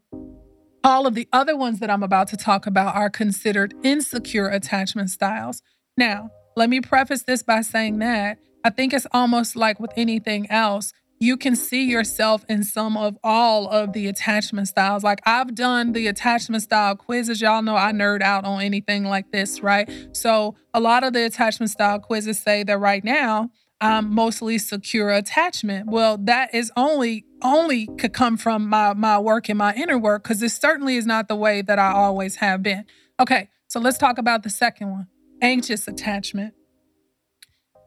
all 0.85 1.07
of 1.07 1.15
the 1.15 1.29
other 1.33 1.57
ones 1.57 1.81
that 1.81 1.91
I'm 1.91 2.03
about 2.03 2.29
to 2.29 2.37
talk 2.37 2.67
about 2.67 2.97
are 2.97 3.11
considered 3.11 3.75
insecure 3.83 4.49
attachment 4.49 5.11
styles. 5.11 5.63
Now, 5.97 6.31
let 6.59 6.69
me 6.69 6.81
preface 6.81 7.23
this 7.23 7.43
by 7.43 7.61
saying 7.63 8.01
that 8.01 8.39
I 8.65 8.71
think 8.71 8.93
it's 8.93 9.07
almost 9.13 9.55
like 9.55 9.79
with 9.79 9.93
anything 9.97 10.51
else. 10.51 10.93
You 11.21 11.37
can 11.37 11.57
see 11.57 11.85
yourself 11.85 12.45
in 12.49 12.65
some 12.65 12.97
of 12.97 13.17
all 13.25 13.69
of 13.69 13.93
the 13.93 14.09
attachment 14.09 14.69
styles. 14.69 15.05
Like 15.05 15.21
I've 15.25 15.55
done 15.55 15.93
the 15.93 16.09
attachment 16.09 16.63
style 16.65 16.97
quizzes. 16.97 17.41
Y'all 17.41 17.63
know 17.63 17.77
I 17.77 17.93
nerd 17.93 18.23
out 18.23 18.45
on 18.45 18.61
anything 18.61 19.05
like 19.05 19.31
this, 19.31 19.63
right? 19.63 19.89
So 20.13 20.57
a 20.75 20.81
lot 20.81 21.05
of 21.05 21.13
the 21.13 21.25
attachment 21.25 21.71
style 21.71 21.99
quizzes 22.01 22.41
say 22.41 22.65
that 22.65 22.79
right 22.79 23.05
now 23.05 23.51
I'm 23.81 24.13
mostly 24.13 24.59
secure 24.59 25.11
attachment. 25.11 25.89
Well, 25.89 26.19
that 26.19 26.53
is 26.53 26.73
only 26.77 27.25
only 27.41 27.87
could 27.99 28.13
come 28.13 28.37
from 28.37 28.69
my 28.69 28.95
my 28.95 29.19
work 29.19 29.49
and 29.49 29.59
my 29.59 29.75
inner 29.75 29.99
work 29.99 30.25
because 30.25 30.41
this 30.41 30.57
certainly 30.57 30.97
is 30.97 31.07
not 31.07 31.29
the 31.29 31.37
way 31.37 31.63
that 31.63 31.79
I 31.79 31.93
always 31.93 32.37
have 32.37 32.65
been. 32.65 32.85
Okay, 33.21 33.49
so 33.69 33.79
let's 33.79 33.99
talk 33.99 34.19
about 34.19 34.43
the 34.43 34.51
second 34.51 34.91
one. 34.91 35.07
Anxious 35.41 35.89
attachment. 35.89 36.55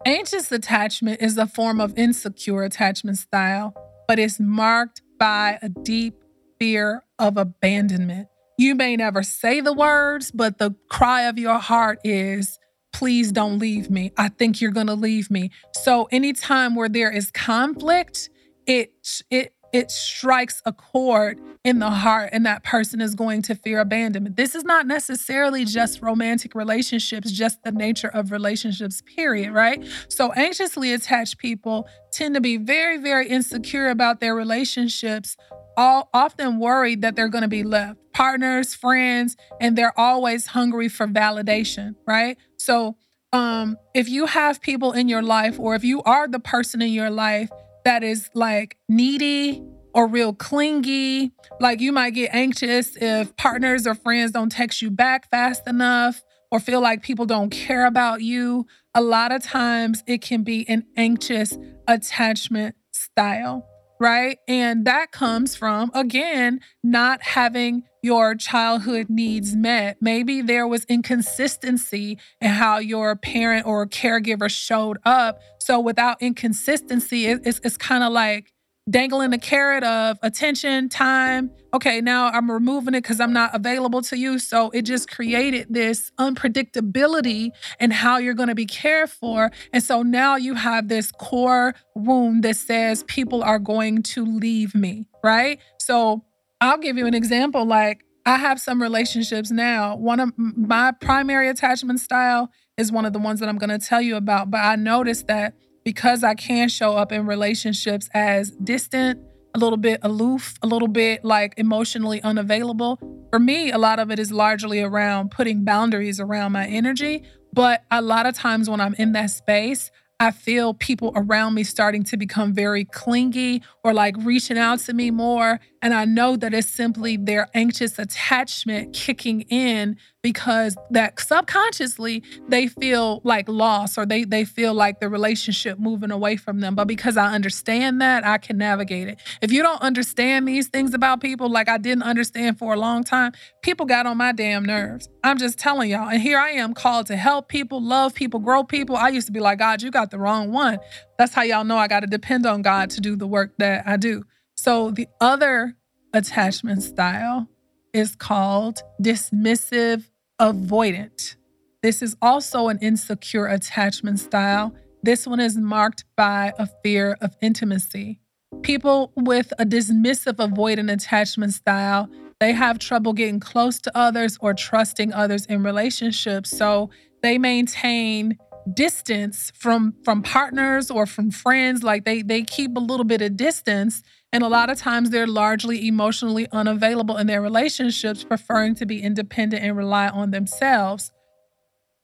Anxious 0.06 0.52
attachment 0.52 1.22
is 1.22 1.38
a 1.38 1.46
form 1.46 1.80
of 1.80 1.98
insecure 1.98 2.64
attachment 2.64 3.18
style, 3.18 3.74
but 4.08 4.18
it's 4.18 4.40
marked 4.40 5.02
by 5.20 5.60
a 5.62 5.70
deep 5.70 6.16
fear 6.60 7.04
of 7.20 7.38
abandonment. 7.38 8.28
You 8.58 8.76
may 8.76 8.96
never 8.96 9.24
say 9.24 9.62
the 9.62 9.74
words, 9.74 10.32
but 10.32 10.58
the 10.58 10.76
cry 10.90 11.24
of 11.24 11.38
your 11.38 11.60
heart 11.60 12.00
is, 12.04 12.58
please 12.94 13.32
don't 13.32 13.60
leave 13.60 13.90
me. 13.90 14.12
I 14.18 14.30
think 14.30 14.62
you're 14.62 14.72
going 14.72 14.88
to 14.88 14.96
leave 14.96 15.30
me. 15.32 15.52
So 15.74 16.08
anytime 16.12 16.76
where 16.76 16.90
there 16.90 17.12
is 17.12 17.32
conflict, 17.32 18.30
it 18.68 18.94
it 19.30 19.54
it 19.74 19.90
strikes 19.90 20.62
a 20.66 20.74
chord 20.74 21.40
in 21.64 21.80
the 21.80 21.90
heart 21.90 22.30
and 22.34 22.46
that 22.46 22.64
person 22.64 23.00
is 23.02 23.16
going 23.16 23.42
to 23.44 23.56
fear 23.56 23.80
abandonment. 23.80 24.36
This 24.36 24.56
is 24.56 24.64
not 24.64 24.88
necessarily 24.88 25.64
just 25.64 26.02
romantic 26.02 26.56
relationships, 26.56 27.32
just 27.32 27.64
the 27.64 27.72
nature 27.72 28.10
of 28.10 28.32
relationships, 28.32 29.02
period, 29.16 29.52
right? 29.52 29.84
So, 30.10 30.32
anxiously 30.34 30.94
attached 30.94 31.38
people 31.38 31.88
tend 32.12 32.36
to 32.36 32.42
be 32.42 32.58
very, 32.58 32.98
very 32.98 33.28
insecure 33.28 33.90
about 33.90 34.20
their 34.20 34.36
relationships, 34.36 35.38
all 35.78 36.10
often 36.14 36.60
worried 36.60 37.02
that 37.02 37.16
they're 37.16 37.30
going 37.30 37.44
to 37.44 37.48
be 37.48 37.64
left. 37.64 37.98
Partners, 38.14 38.76
friends, 38.76 39.38
and 39.62 39.78
they're 39.78 39.98
always 39.98 40.48
hungry 40.48 40.90
for 40.90 41.08
validation, 41.08 41.96
right? 42.06 42.38
So, 42.58 42.98
um, 43.34 43.78
if 43.94 44.10
you 44.10 44.26
have 44.26 44.62
people 44.62 44.92
in 44.92 45.08
your 45.08 45.22
life, 45.22 45.58
or 45.58 45.76
if 45.76 45.86
you 45.86 46.02
are 46.04 46.28
the 46.28 46.40
person 46.40 46.82
in 46.82 46.92
your 46.92 47.10
life 47.10 47.50
that 47.86 48.04
is 48.04 48.30
like 48.34 48.78
needy 48.90 49.64
or 49.94 50.08
real 50.08 50.34
clingy. 50.34 51.32
Like 51.60 51.80
you 51.82 51.92
might 51.92 52.12
get 52.12 52.34
anxious 52.34 52.96
if 52.96 53.36
partners 53.36 53.86
or 53.86 53.96
friends 53.96 54.32
don't 54.32 54.52
text 54.52 54.82
you 54.82 54.90
back 54.90 55.30
fast 55.30 55.68
enough 55.68 56.22
or 56.52 56.60
feel 56.60 56.82
like 56.82 57.02
people 57.02 57.26
don't 57.26 57.50
care 57.50 57.86
about 57.86 58.22
you. 58.22 58.66
A 58.94 59.02
lot 59.02 59.32
of 59.32 59.44
times 59.44 60.04
it 60.08 60.22
can 60.22 60.44
be 60.44 60.68
an 60.68 60.86
anxious 60.98 61.58
attachment 61.88 62.76
style 62.92 63.66
right? 64.02 64.40
And 64.48 64.86
that 64.86 65.12
comes 65.12 65.56
from, 65.56 65.92
again, 65.94 66.60
not 66.84 67.22
having 67.22 67.84
your 68.02 68.34
childhood 68.34 69.12
needs 69.12 69.56
met. 69.56 69.98
Maybe 70.02 70.42
there 70.42 70.68
was 70.68 70.86
inconsistency 70.86 72.18
in 72.42 72.50
how 72.50 72.80
your 72.80 73.16
parent 73.16 73.68
or 73.68 73.86
caregiver 73.86 74.50
showed 74.50 74.98
up. 75.06 75.40
So 75.60 75.80
without 75.80 76.20
inconsistency, 76.20 77.28
it's, 77.28 77.62
it's 77.64 77.78
kind 77.78 78.04
of 78.04 78.12
like, 78.12 78.52
dangling 78.92 79.32
the 79.32 79.38
carrot 79.38 79.84
of 79.84 80.20
attention, 80.22 80.90
time. 80.90 81.50
Okay, 81.74 82.02
now 82.02 82.28
I'm 82.28 82.52
removing 82.52 82.94
it 82.94 83.02
because 83.02 83.20
I'm 83.22 83.32
not 83.34 83.56
available 83.56 84.02
to 84.04 84.18
you. 84.18 84.38
So 84.38 84.70
it 84.72 84.82
just 84.84 85.10
created 85.10 85.68
this 85.70 86.12
unpredictability 86.20 87.52
in 87.80 87.92
how 87.92 88.18
you're 88.18 88.34
going 88.34 88.50
to 88.50 88.56
be 88.56 88.66
cared 88.66 89.10
for. 89.10 89.52
And 89.72 89.82
so 89.82 90.04
now 90.04 90.36
you 90.36 90.54
have 90.56 90.90
this 90.90 91.12
core 91.12 91.74
wound 91.96 92.44
that 92.44 92.58
says 92.58 93.04
people 93.04 93.42
are 93.44 93.60
going 93.60 94.04
to 94.04 94.26
leave 94.26 94.76
me, 94.76 95.08
right? 95.24 95.60
So 95.80 96.26
I'll 96.60 96.78
give 96.78 96.98
you 96.98 97.08
an 97.08 97.14
example. 97.14 97.66
Like, 97.66 98.04
I 98.26 98.38
have 98.38 98.60
some 98.60 98.82
relationships 98.82 99.50
now. 99.50 99.96
One 99.96 100.20
of 100.20 100.34
my 100.38 100.92
primary 100.92 101.50
attachment 101.50 102.00
style 102.02 102.52
is 102.78 102.92
one 102.92 103.06
of 103.06 103.14
the 103.14 103.20
ones 103.20 103.40
that 103.40 103.50
I'm 103.50 103.58
going 103.58 103.72
to 103.72 103.84
tell 103.84 104.02
you 104.02 104.16
about. 104.16 104.52
But 104.52 104.60
I 104.60 104.76
noticed 104.76 105.28
that 105.28 105.56
because 105.84 106.24
I 106.24 106.36
can 106.36 106.70
show 106.70 106.96
up 106.96 107.12
in 107.12 107.26
relationships 107.26 108.10
as 108.14 108.52
distant, 108.52 109.20
a 109.54 109.60
little 109.60 109.78
bit 109.78 110.00
aloof, 110.04 110.56
a 110.62 110.68
little 110.68 110.88
bit 110.88 111.26
like 111.26 111.54
emotionally 111.58 112.22
unavailable. 112.22 113.00
For 113.32 113.40
me, 113.40 113.72
a 113.72 113.78
lot 113.78 114.00
of 114.00 114.12
it 114.12 114.20
is 114.20 114.32
largely 114.32 114.82
around 114.82 115.32
putting 115.32 115.64
boundaries 115.64 116.20
around 116.20 116.52
my 116.52 116.68
energy. 116.68 117.24
But 117.54 117.84
a 117.92 118.02
lot 118.02 118.26
of 118.26 118.36
times 118.36 118.70
when 118.70 118.80
I'm 118.80 118.94
in 118.96 119.12
that 119.14 119.32
space, 119.32 119.92
I 120.20 120.32
feel 120.32 120.76
people 120.76 121.12
around 121.16 121.56
me 121.56 121.64
starting 121.64 122.04
to 122.04 122.18
become 122.18 122.54
very 122.54 122.86
clingy 122.86 123.64
or 123.84 123.94
like 123.94 124.16
reaching 124.20 124.58
out 124.58 124.80
to 124.82 124.94
me 124.94 125.10
more. 125.10 125.60
And 125.82 125.94
I 125.94 126.06
know 126.06 126.36
that 126.36 126.54
it's 126.54 126.70
simply 126.70 127.18
their 127.18 127.48
anxious 127.54 127.98
attachment 127.98 128.94
kicking 128.94 129.42
in 129.42 129.98
because 130.22 130.78
that 130.92 131.20
subconsciously 131.20 132.24
they 132.48 132.68
feel 132.68 133.22
like 133.24 133.50
loss 133.50 133.98
or 133.98 134.06
they 134.06 134.24
they 134.24 134.46
feel 134.46 134.74
like 134.76 135.00
the 135.00 135.10
relationship 135.10 135.80
moving 135.80 136.12
away 136.12 136.36
from 136.36 136.60
them. 136.60 136.76
But 136.76 136.88
because 136.88 137.18
I 137.18 137.34
understand 137.34 138.00
that, 138.02 138.26
I 138.26 138.38
can 138.38 138.58
navigate 138.58 139.08
it. 139.08 139.20
If 139.42 139.52
you 139.52 139.64
don't 139.64 139.82
understand 139.82 140.48
these 140.48 140.68
things 140.68 140.94
about 140.94 141.22
people 141.22 141.50
like 141.50 141.68
I 141.68 141.80
didn't 141.80 142.04
understand 142.04 142.60
for 142.60 142.74
a 142.74 142.78
long 142.78 143.04
time, 143.04 143.32
people 143.64 143.88
got 143.88 144.06
on 144.06 144.18
my 144.18 144.32
damn 144.32 144.64
nerves. 144.64 145.10
I'm 145.24 145.38
just 145.38 145.58
telling 145.58 145.90
y'all. 145.90 146.10
And 146.10 146.22
here 146.22 146.38
I 146.38 146.52
am 146.52 146.76
called 146.76 147.08
to 147.08 147.16
help 147.16 147.48
people, 147.48 147.82
love 147.82 148.14
people, 148.14 148.40
grow 148.40 148.64
people. 148.64 148.96
I 148.96 149.10
used 149.10 149.28
to 149.28 149.34
be 149.34 149.40
like, 149.40 149.58
God, 149.58 149.82
you 149.82 149.90
got 149.90 150.12
the 150.12 150.20
wrong 150.20 150.52
one. 150.52 150.78
That's 151.18 151.34
how 151.34 151.42
y'all 151.42 151.64
know 151.64 151.78
I 151.78 151.88
got 151.88 152.02
to 152.02 152.08
depend 152.08 152.46
on 152.46 152.62
God 152.62 152.92
to 152.92 153.02
do 153.02 153.16
the 153.16 153.28
work 153.28 153.54
that 153.58 153.88
I 153.88 153.98
do. 153.98 154.24
So 154.64 154.92
the 154.92 155.08
other 155.20 155.76
attachment 156.14 156.84
style 156.84 157.48
is 157.94 158.16
called 158.16 158.84
dismissive 159.02 160.04
avoidant. 160.40 161.36
This 161.82 162.04
is 162.04 162.16
also 162.22 162.68
an 162.68 162.78
insecure 162.78 163.48
attachment 163.48 164.20
style. 164.20 164.76
This 165.02 165.26
one 165.26 165.40
is 165.40 165.58
marked 165.58 166.06
by 166.16 166.54
a 166.60 166.68
fear 166.84 167.18
of 167.22 167.36
intimacy. 167.42 168.20
People 168.62 169.12
with 169.16 169.52
a 169.58 169.66
dismissive 169.66 170.36
avoidant 170.36 170.94
attachment 170.94 171.54
style, 171.54 172.08
they 172.40 172.52
have 172.52 172.78
trouble 172.78 173.14
getting 173.14 173.40
close 173.40 173.82
to 173.82 173.98
others 173.98 174.38
or 174.42 174.54
trusting 174.54 175.12
others 175.12 175.48
in 175.48 175.64
relationships. 175.64 176.56
So 176.56 176.92
they 177.24 177.40
maintain 177.40 178.38
distance 178.72 179.52
from 179.56 179.96
from 180.06 180.22
partners 180.22 180.92
or 180.92 181.08
from 181.08 181.32
friends 181.32 181.82
like 181.82 182.06
they 182.06 182.22
they 182.22 182.44
keep 182.44 182.78
a 182.78 182.80
little 182.80 183.04
bit 183.04 183.20
of 183.20 183.36
distance 183.36 184.04
and 184.34 184.44
a 184.44 184.48
lot 184.48 184.70
of 184.70 184.78
times 184.78 185.10
they're 185.10 185.28
largely 185.28 185.88
emotionally 185.88 186.48
unavailable 186.52 187.18
in 187.18 187.28
their 187.28 187.42
relationships 187.42 188.24
preferring 188.24 188.76
to 188.76 188.86
be 188.86 189.02
independent 189.02 189.64
and 189.64 189.76
rely 189.76 190.08
on 190.08 190.32
themselves. 190.32 191.12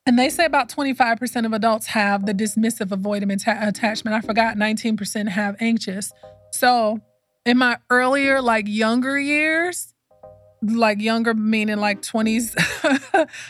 And 0.05 0.17
they 0.17 0.29
say 0.29 0.45
about 0.45 0.69
25% 0.69 1.45
of 1.45 1.53
adults 1.53 1.87
have 1.87 2.25
the 2.25 2.33
dismissive 2.33 2.89
avoidant 2.89 3.67
attachment. 3.67 4.15
I 4.15 4.21
forgot 4.21 4.55
19% 4.55 5.29
have 5.29 5.55
anxious. 5.59 6.11
So 6.51 6.99
in 7.45 7.57
my 7.57 7.77
earlier 7.89 8.41
like 8.41 8.67
younger 8.67 9.19
years 9.19 9.93
like 10.61 10.99
younger 10.99 11.33
meaning 11.33 11.77
like 11.77 12.01
20s 12.01 12.55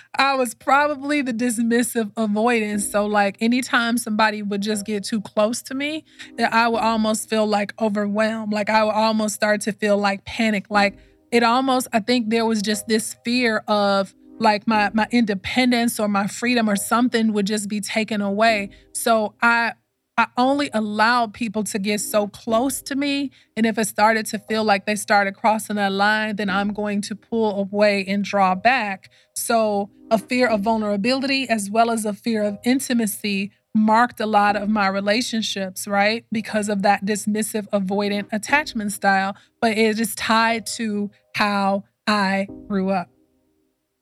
i 0.17 0.35
was 0.35 0.53
probably 0.53 1.21
the 1.21 1.33
dismissive 1.33 2.11
avoidance. 2.17 2.89
So 2.89 3.05
like 3.05 3.37
anytime 3.39 3.97
somebody 3.97 4.41
would 4.41 4.61
just 4.61 4.85
get 4.85 5.03
too 5.03 5.21
close 5.21 5.61
to 5.63 5.75
me 5.75 6.03
i 6.51 6.67
would 6.67 6.79
almost 6.81 7.29
feel 7.29 7.45
like 7.45 7.73
overwhelmed. 7.79 8.53
Like 8.53 8.69
i 8.69 8.83
would 8.83 8.93
almost 8.93 9.35
start 9.35 9.61
to 9.61 9.71
feel 9.71 9.97
like 9.97 10.25
panic. 10.25 10.69
Like 10.69 10.97
it 11.31 11.43
almost 11.43 11.87
i 11.93 11.99
think 11.99 12.29
there 12.29 12.45
was 12.45 12.61
just 12.61 12.87
this 12.87 13.15
fear 13.23 13.63
of 13.67 14.13
like 14.39 14.67
my 14.67 14.91
my 14.93 15.07
independence 15.11 15.99
or 15.99 16.07
my 16.07 16.27
freedom 16.27 16.69
or 16.69 16.75
something 16.75 17.33
would 17.33 17.47
just 17.47 17.69
be 17.69 17.79
taken 17.79 18.21
away. 18.21 18.69
So 18.93 19.33
i 19.41 19.73
I 20.19 20.25
only 20.35 20.71
allowed 20.73 21.33
people 21.33 21.63
to 21.65 21.77
get 21.77 22.01
so 22.01 22.27
close 22.27 22.81
to 22.83 22.95
me. 22.95 23.29
And 23.55 23.67
if 23.67 23.77
it 23.77 23.85
started 23.85 24.25
to 24.27 24.39
feel 24.39 24.63
like 24.63 24.87
they 24.87 24.95
started 24.95 25.35
crossing 25.35 25.75
that 25.75 25.91
line, 25.91 26.37
then 26.37 26.49
I'm 26.49 26.73
going 26.73 27.01
to 27.03 27.15
pull 27.15 27.59
away 27.59 28.03
and 28.07 28.23
draw 28.23 28.55
back. 28.55 29.11
So, 29.35 29.91
a 30.09 30.17
fear 30.17 30.47
of 30.47 30.61
vulnerability 30.61 31.47
as 31.49 31.69
well 31.69 31.91
as 31.91 32.05
a 32.05 32.13
fear 32.13 32.41
of 32.41 32.57
intimacy 32.63 33.51
marked 33.75 34.19
a 34.19 34.25
lot 34.25 34.55
of 34.55 34.69
my 34.69 34.87
relationships, 34.87 35.87
right? 35.87 36.25
Because 36.31 36.67
of 36.67 36.81
that 36.81 37.05
dismissive, 37.05 37.67
avoidant 37.69 38.27
attachment 38.31 38.93
style. 38.93 39.35
But 39.61 39.77
it 39.77 39.99
is 39.99 40.15
tied 40.15 40.65
to 40.77 41.11
how 41.35 41.83
I 42.07 42.47
grew 42.67 42.89
up. 42.89 43.11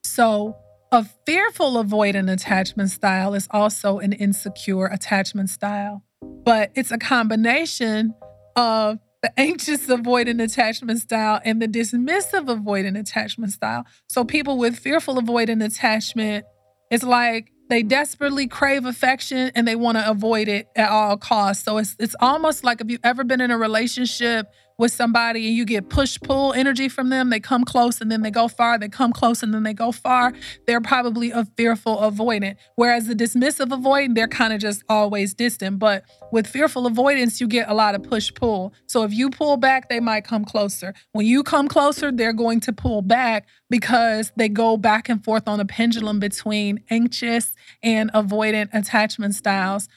So, 0.06 0.56
a 0.94 1.04
fearful 1.26 1.74
avoidant 1.74 2.32
attachment 2.32 2.90
style 2.90 3.34
is 3.34 3.50
also 3.52 4.00
an 4.00 4.14
insecure 4.14 4.86
attachment 4.86 5.50
style, 5.50 6.05
but 6.44 6.72
it's 6.76 6.92
a 6.92 6.98
combination 6.98 8.14
of 8.56 9.00
the 9.22 9.32
anxious 9.40 9.88
avoidant 9.88 10.42
attachment 10.42 11.00
style 11.00 11.42
and 11.44 11.62
the 11.62 11.68
dismissive 11.68 12.48
avoidant 12.48 12.98
attachment 12.98 13.52
style. 13.52 13.86
So 14.08 14.24
people 14.24 14.58
with 14.58 14.78
fearful 14.78 15.16
avoidant 15.16 15.64
attachment, 15.64 16.46
it's 16.92 17.04
like 17.04 17.52
they 17.70 17.82
desperately 17.82 18.48
crave 18.48 18.86
affection 18.86 19.52
and 19.56 19.68
they 19.68 19.76
want 19.76 19.98
to 19.98 20.08
avoid 20.08 20.48
it 20.48 20.68
at 20.76 20.90
all 20.90 21.18
costs. 21.18 21.64
So 21.66 21.78
it's 21.78 21.96
it's 22.00 22.16
almost 22.20 22.64
like 22.64 22.82
if 22.82 22.90
you've 22.90 23.02
ever 23.04 23.24
been 23.24 23.42
in 23.42 23.52
a 23.52 23.58
relationship 23.58 24.48
with 24.78 24.92
somebody 24.92 25.48
and 25.48 25.56
you 25.56 25.66
get 25.66 25.90
push 25.90 26.18
pull 26.22 26.54
energy 26.54 26.90
from 26.90 27.10
them, 27.10 27.30
they 27.30 27.40
come 27.40 27.64
close 27.64 28.02
and 28.02 28.12
then 28.12 28.22
they 28.22 28.32
go 28.32 28.48
far, 28.48 28.78
they 28.78 28.90
come 28.90 29.14
close 29.14 29.42
and 29.44 29.54
then 29.54 29.64
they 29.64 29.74
go 29.74 29.92
far, 29.92 30.34
they're 30.68 30.82
probably 30.82 31.32
a 31.32 31.46
fearful 31.58 31.98
avoidant. 31.98 32.56
Whereas 32.76 33.08
the 33.08 33.16
dismissive 33.16 33.68
avoidant, 33.68 34.16
they're 34.16 34.28
kind 34.28 34.54
of 34.54 34.60
just 34.60 34.84
always 34.90 35.34
distant. 35.34 35.80
But 35.80 36.04
with 36.32 36.48
fearful 36.48 36.88
avoidance, 36.88 37.40
you 37.40 37.48
get 37.48 37.70
a 37.70 37.74
lot 37.74 37.96
of 37.96 38.04
push 38.04 38.34
pull. 38.34 38.74
So 38.88 39.04
if 39.04 39.14
you 39.14 39.30
pull 39.30 39.58
back, 39.58 39.90
they 39.90 40.00
might 40.00 40.26
come 40.26 40.46
closer. 40.46 40.94
When 41.14 41.26
you 41.26 41.44
come 41.44 41.68
closer, 41.68 42.12
they're 42.12 42.34
going 42.34 42.60
to 42.62 42.74
pull 42.74 43.02
back 43.02 43.48
because 43.70 44.32
they 44.36 44.50
go 44.50 44.78
back 44.78 45.10
and 45.10 45.24
forth 45.24 45.48
on 45.48 45.60
a 45.60 45.66
pendulum 45.66 46.20
between 46.20 46.84
anxious 46.90 47.54
and 47.82 48.12
avoidant 48.14 48.70
attachment 48.74 49.36
styles. 49.36 49.88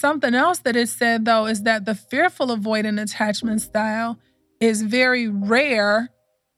Something 0.00 0.34
else 0.34 0.60
that 0.60 0.76
is 0.76 0.90
said, 0.90 1.26
though, 1.26 1.44
is 1.44 1.64
that 1.64 1.84
the 1.84 1.94
fearful 1.94 2.46
avoidant 2.46 2.98
attachment 2.98 3.60
style 3.60 4.18
is 4.58 4.80
very 4.80 5.28
rare, 5.28 6.08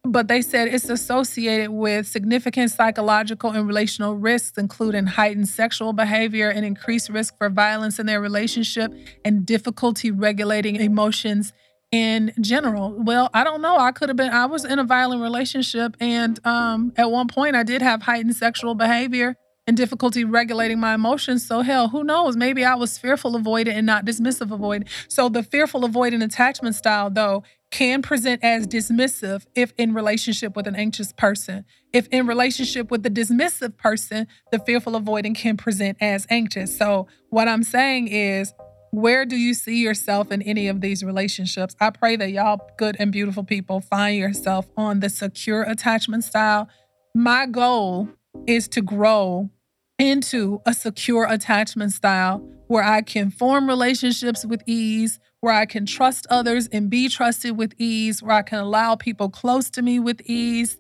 but 0.05 0.29
they 0.29 0.43
said 0.43 0.69
it's 0.69 0.89
associated 0.89 1.73
with 1.73 2.07
significant 2.07 2.71
psychological 2.71 3.51
and 3.51 3.67
relational 3.67 4.15
risks, 4.15 4.57
including 4.59 5.07
heightened 5.07 5.49
sexual 5.49 5.93
behavior 5.93 6.51
and 6.51 6.65
increased 6.65 7.09
risk 7.09 7.37
for 7.37 7.51
violence 7.51 7.99
in 7.99 8.07
their 8.07 8.21
relationship 8.21 8.95
and 9.25 9.45
difficulty 9.45 10.13
regulating 10.13 10.77
emotions 10.77 11.53
in 11.91 12.33
general. 12.41 12.95
Well, 12.97 13.29
I 13.35 13.43
don't 13.43 13.61
know. 13.61 13.77
I 13.77 13.91
could 13.91 14.09
have 14.09 14.17
been, 14.17 14.31
I 14.31 14.47
was 14.47 14.65
in 14.65 14.79
a 14.79 14.85
violent 14.85 15.21
relationship, 15.21 15.97
and 15.99 16.39
um, 16.47 16.93
at 16.97 17.11
one 17.11 17.27
point 17.27 17.57
I 17.57 17.65
did 17.65 17.83
have 17.83 18.03
heightened 18.03 18.37
sexual 18.37 18.77
behavior 18.77 19.37
and 19.67 19.77
difficulty 19.77 20.25
regulating 20.25 20.81
my 20.81 20.95
emotions. 20.95 21.47
So, 21.47 21.61
hell, 21.61 21.89
who 21.89 22.05
knows? 22.05 22.37
Maybe 22.37 22.65
I 22.65 22.75
was 22.75 22.99
fearful 22.99 23.33
avoidant 23.33 23.75
and 23.75 23.87
not 23.87 24.05
dismissive 24.05 24.49
avoidant. 24.49 24.89
So, 25.09 25.29
the 25.29 25.43
fearful 25.43 25.83
avoidant 25.83 26.25
attachment 26.25 26.75
style, 26.75 27.11
though, 27.11 27.45
can 27.71 28.03
present 28.03 28.43
as 28.45 28.67
dismissive 28.67 29.47
if 29.55 29.73
in 29.79 29.95
relationship 29.95 30.57
with 30.57 30.67
an 30.67 30.75
anxious 30.75 31.13
person. 31.13 31.65
If 31.93 32.07
in 32.09 32.27
relationship 32.27 32.91
with 32.91 33.03
the 33.03 33.11
dismissive 33.11 33.77
person, 33.77 34.27
the 34.51 34.59
fearful 34.59 34.93
avoidant 34.93 35.37
can 35.37 35.57
present 35.57 35.97
as 36.01 36.27
anxious. 36.29 36.77
So, 36.77 37.07
what 37.31 37.49
I'm 37.49 37.63
saying 37.63 38.09
is, 38.09 38.53
where 38.91 39.25
do 39.25 39.37
you 39.37 39.55
see 39.55 39.83
yourself 39.83 40.31
in 40.31 40.43
any 40.43 40.69
of 40.69 40.83
these 40.83 41.03
relationships? 41.03 41.75
I 41.81 41.91
pray 41.91 42.17
that 42.17 42.31
y'all, 42.31 42.61
good 42.77 42.97
and 42.99 43.11
beautiful 43.11 43.43
people, 43.43 43.81
find 43.81 44.19
yourself 44.19 44.67
on 44.77 45.01
the 45.01 45.09
secure 45.09 45.63
attachment 45.63 46.25
style. 46.25 46.69
My 47.15 47.47
goal 47.47 48.11
is 48.47 48.69
to 48.69 48.83
grow 48.83 49.51
into 49.99 50.61
a 50.67 50.75
secure 50.75 51.27
attachment 51.29 51.93
style 51.93 52.39
where 52.67 52.83
I 52.83 53.03
can 53.03 53.31
form 53.31 53.69
relationships 53.69 54.45
with 54.45 54.63
ease, 54.67 55.21
where 55.41 55.53
I 55.53 55.67
can 55.67 55.87
trust 55.87 56.27
others 56.31 56.69
and 56.69 56.89
be 56.89 57.09
trusted 57.09 57.57
with 57.57 57.75
ease, 57.79 58.23
where 58.23 58.37
I 58.37 58.43
can 58.43 58.59
allow 58.59 58.97
people 58.97 59.29
close 59.29 59.69
to 59.71 59.83
me 59.83 60.01
with 60.01 60.21
ease. 60.25 60.79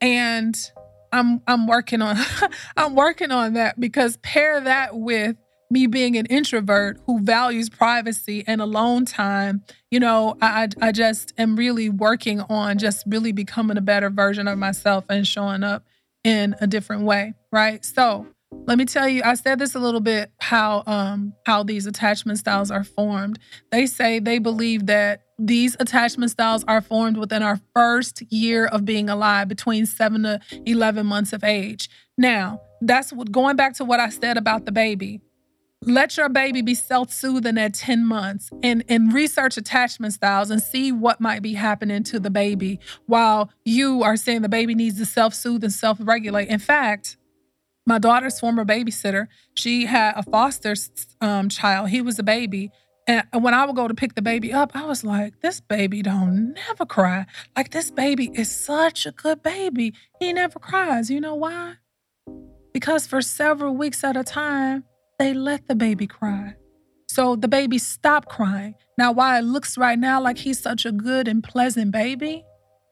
And 0.00 0.56
I'm 1.12 1.40
I'm 1.46 1.66
working 1.66 2.02
on 2.02 2.16
I'm 2.76 2.96
working 2.96 3.30
on 3.30 3.54
that 3.54 3.78
because 3.78 4.16
pair 4.18 4.60
that 4.60 4.96
with 4.96 5.36
me 5.70 5.86
being 5.86 6.16
an 6.16 6.26
introvert 6.26 7.00
who 7.06 7.20
values 7.20 7.70
privacy 7.70 8.44
and 8.46 8.60
alone 8.60 9.04
time, 9.04 9.62
you 9.90 10.00
know, 10.00 10.36
I 10.42 10.68
I 10.82 10.92
just 10.92 11.32
am 11.38 11.56
really 11.56 11.88
working 11.88 12.40
on 12.40 12.78
just 12.78 13.04
really 13.06 13.32
becoming 13.32 13.76
a 13.76 13.82
better 13.82 14.10
version 14.10 14.48
of 14.48 14.58
myself 14.58 15.04
and 15.08 15.26
showing 15.26 15.62
up 15.62 15.84
in 16.24 16.54
a 16.60 16.66
different 16.66 17.02
way, 17.02 17.34
right? 17.52 17.84
So 17.84 18.26
let 18.66 18.78
me 18.78 18.84
tell 18.84 19.08
you, 19.08 19.22
I 19.24 19.34
said 19.34 19.58
this 19.58 19.74
a 19.74 19.78
little 19.78 20.00
bit 20.00 20.30
how 20.40 20.82
um 20.86 21.34
how 21.46 21.62
these 21.62 21.86
attachment 21.86 22.38
styles 22.38 22.70
are 22.70 22.84
formed. 22.84 23.38
They 23.70 23.86
say 23.86 24.18
they 24.18 24.38
believe 24.38 24.86
that 24.86 25.22
these 25.38 25.76
attachment 25.80 26.30
styles 26.30 26.64
are 26.68 26.80
formed 26.80 27.16
within 27.16 27.42
our 27.42 27.60
first 27.74 28.22
year 28.30 28.66
of 28.66 28.84
being 28.84 29.10
alive, 29.10 29.48
between 29.48 29.84
seven 29.84 30.22
to 30.22 30.40
11 30.64 31.06
months 31.06 31.32
of 31.32 31.42
age. 31.42 31.88
Now, 32.16 32.60
that's 32.80 33.12
what 33.12 33.32
going 33.32 33.56
back 33.56 33.74
to 33.74 33.84
what 33.84 33.98
I 33.98 34.10
said 34.10 34.36
about 34.36 34.64
the 34.64 34.72
baby. 34.72 35.20
Let 35.86 36.16
your 36.16 36.30
baby 36.30 36.62
be 36.62 36.74
self-soothing 36.74 37.58
at 37.58 37.74
10 37.74 38.06
months 38.06 38.50
and, 38.62 38.84
and 38.88 39.12
research 39.12 39.58
attachment 39.58 40.14
styles 40.14 40.50
and 40.50 40.62
see 40.62 40.92
what 40.92 41.20
might 41.20 41.42
be 41.42 41.52
happening 41.52 42.02
to 42.04 42.18
the 42.18 42.30
baby 42.30 42.80
while 43.06 43.50
you 43.66 44.02
are 44.02 44.16
saying 44.16 44.40
the 44.40 44.48
baby 44.48 44.74
needs 44.74 44.98
to 44.98 45.04
self-soothe 45.04 45.62
and 45.62 45.72
self-regulate. 45.72 46.48
In 46.48 46.58
fact, 46.58 47.18
my 47.86 47.98
daughter's 47.98 48.40
former 48.40 48.64
babysitter, 48.64 49.26
she 49.52 49.84
had 49.84 50.14
a 50.16 50.22
foster 50.22 50.74
um, 51.20 51.50
child. 51.50 51.90
He 51.90 52.00
was 52.00 52.18
a 52.18 52.22
baby. 52.22 52.70
And 53.06 53.26
when 53.32 53.52
I 53.52 53.66
would 53.66 53.76
go 53.76 53.86
to 53.86 53.92
pick 53.92 54.14
the 54.14 54.22
baby 54.22 54.54
up, 54.54 54.74
I 54.74 54.86
was 54.86 55.04
like, 55.04 55.40
this 55.40 55.60
baby 55.60 56.00
don't 56.00 56.54
never 56.54 56.86
cry. 56.86 57.26
Like 57.54 57.72
this 57.72 57.90
baby 57.90 58.30
is 58.32 58.50
such 58.50 59.04
a 59.04 59.12
good 59.12 59.42
baby. 59.42 59.92
He 60.18 60.32
never 60.32 60.58
cries. 60.58 61.10
You 61.10 61.20
know 61.20 61.34
why? 61.34 61.74
Because 62.72 63.06
for 63.06 63.20
several 63.20 63.76
weeks 63.76 64.02
at 64.02 64.16
a 64.16 64.24
time, 64.24 64.84
they 65.18 65.34
let 65.34 65.68
the 65.68 65.74
baby 65.74 66.06
cry. 66.06 66.54
So 67.08 67.36
the 67.36 67.48
baby 67.48 67.78
stopped 67.78 68.28
crying. 68.28 68.74
Now, 68.98 69.12
why 69.12 69.38
it 69.38 69.42
looks 69.42 69.78
right 69.78 69.98
now 69.98 70.20
like 70.20 70.38
he's 70.38 70.60
such 70.60 70.84
a 70.84 70.92
good 70.92 71.28
and 71.28 71.44
pleasant 71.44 71.92
baby, 71.92 72.44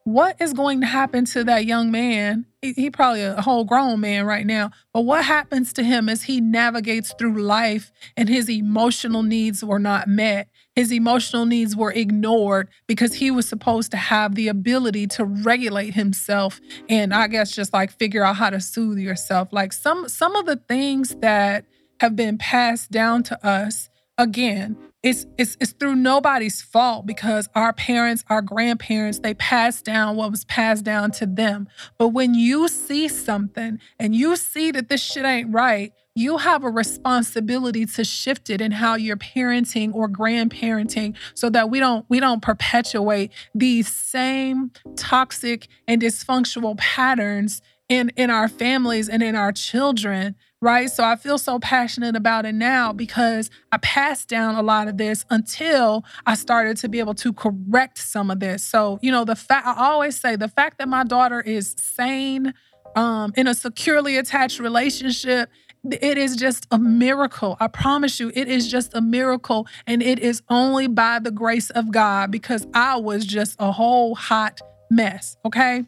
what 0.05 0.41
is 0.41 0.53
going 0.53 0.81
to 0.81 0.87
happen 0.87 1.25
to 1.27 1.45
that 1.45 1.65
young 1.65 1.91
man? 1.91 2.47
He, 2.61 2.73
he, 2.73 2.91
probably 2.91 3.23
a 3.23 3.41
whole 3.41 3.65
grown 3.65 4.01
man 4.01 4.25
right 4.25 4.47
now, 4.47 4.71
but 4.93 5.03
what 5.03 5.25
happens 5.25 5.73
to 5.75 5.83
him 5.83 6.09
as 6.09 6.23
he 6.23 6.41
navigates 6.41 7.15
through 7.19 7.41
life 7.41 7.93
and 8.17 8.29
his 8.29 8.51
emotional 8.51 9.23
needs 9.23 9.65
were 9.65 9.79
not 9.79 10.09
met? 10.09 10.49
His 10.75 10.93
emotional 10.93 11.45
needs 11.45 11.77
were 11.77 11.93
ignored 11.93 12.69
because 12.87 13.15
he 13.15 13.31
was 13.31 13.49
supposed 13.49 13.91
to 13.93 13.97
have 13.97 14.35
the 14.35 14.49
ability 14.49 15.07
to 15.09 15.25
regulate 15.25 15.95
himself 15.95 16.61
and 16.89 17.13
I 17.13 17.27
guess 17.27 17.53
just 17.53 17.73
like 17.73 17.97
figure 17.99 18.25
out 18.25 18.37
how 18.37 18.51
to 18.51 18.61
soothe 18.61 18.99
yourself. 18.99 19.49
Like 19.53 19.73
some 19.73 20.09
some 20.09 20.35
of 20.35 20.47
the 20.47 20.57
things 20.57 21.15
that 21.21 21.67
have 22.03 22.17
been 22.17 22.37
passed 22.37 22.91
down 22.91 23.23
to 23.23 23.47
us 23.47 23.89
again. 24.19 24.77
It's, 25.05 25.25
it's 25.39 25.57
it's 25.61 25.71
through 25.71 25.95
nobody's 25.95 26.61
fault 26.61 27.07
because 27.07 27.49
our 27.55 27.73
parents 27.73 28.25
our 28.29 28.43
grandparents 28.43 29.21
they 29.21 29.35
passed 29.35 29.85
down 29.85 30.17
what 30.17 30.33
was 30.33 30.45
passed 30.45 30.85
down 30.85 31.13
to 31.13 31.27
them. 31.27 31.69
But 31.99 32.09
when 32.09 32.35
you 32.35 32.67
see 32.67 33.07
something 33.07 33.79
and 34.01 34.17
you 34.17 34.35
see 34.35 34.73
that 34.73 34.89
this 34.89 35.01
shit 35.01 35.25
ain't 35.25 35.53
right 35.53 35.93
you 36.15 36.37
have 36.39 36.63
a 36.63 36.69
responsibility 36.69 37.87
to 37.87 38.05
shift 38.05 38.51
it 38.51 38.61
in 38.61 38.73
how 38.73 38.97
you're 38.97 39.17
parenting 39.17 39.95
or 39.95 40.09
grandparenting 40.09 41.17
so 41.35 41.49
that 41.51 41.71
we 41.71 41.79
don't 41.81 42.05
we 42.09 42.21
don't 42.21 42.43
perpetuate 42.43 43.31
these 43.55 43.89
same 43.89 44.73
toxic 44.97 45.69
and 45.87 46.03
dysfunctional 46.03 46.77
patterns 46.77 47.63
in 47.89 48.11
in 48.17 48.29
our 48.29 48.49
families 48.49 49.09
and 49.09 49.23
in 49.23 49.37
our 49.37 49.53
children 49.53 50.35
right 50.63 50.91
so 50.91 51.05
i 51.05 51.17
feel 51.17 51.37
so 51.37 51.59
passionate 51.59 52.17
about 52.17 52.47
it 52.47 52.55
now 52.55 52.93
because 52.93 53.51
i 53.73 53.77
passed 53.79 54.29
down 54.29 54.55
a 54.55 54.63
lot 54.63 54.89
of 54.89 54.97
this 54.97 55.27
until 55.29 56.05
i 56.25 56.35
started 56.35 56.77
to 56.79 56.89
be 56.89 56.99
able 56.99 57.15
to 57.15 57.33
correct 57.33 57.99
some 57.99 58.31
of 58.31 58.41
this 58.41 58.65
so 58.65 58.99
you 59.03 59.11
know 59.11 59.25
the 59.25 59.37
fact 59.37 59.67
i 59.67 59.75
always 59.77 60.19
say 60.19 60.37
the 60.37 60.49
fact 60.49 60.79
that 60.79 60.89
my 60.89 61.05
daughter 61.05 61.41
is 61.41 61.75
sane 61.77 62.55
um, 62.95 63.33
in 63.37 63.47
a 63.47 63.55
securely 63.55 64.17
attached 64.17 64.61
relationship 64.61 65.51
it 65.91 66.17
is 66.17 66.37
just 66.37 66.69
a 66.71 66.79
miracle. 66.79 67.57
I 67.59 67.67
promise 67.67 68.21
you, 68.21 68.31
it 68.37 68.47
is 68.49 68.71
just 68.71 68.95
a 68.95 69.01
miracle. 69.01 69.67
And 69.87 70.01
it 70.01 70.21
is 70.21 70.41
only 70.49 70.87
by 70.87 71.19
the 71.19 71.33
grace 71.33 71.71
of 71.71 71.91
God 71.91 72.31
because 72.31 72.67
I 72.73 72.97
was 72.97 73.27
just 73.27 73.57
a 73.59 73.73
whole 73.73 74.15
hot 74.15 74.61
mess. 74.91 75.37
Okay. 75.45 75.85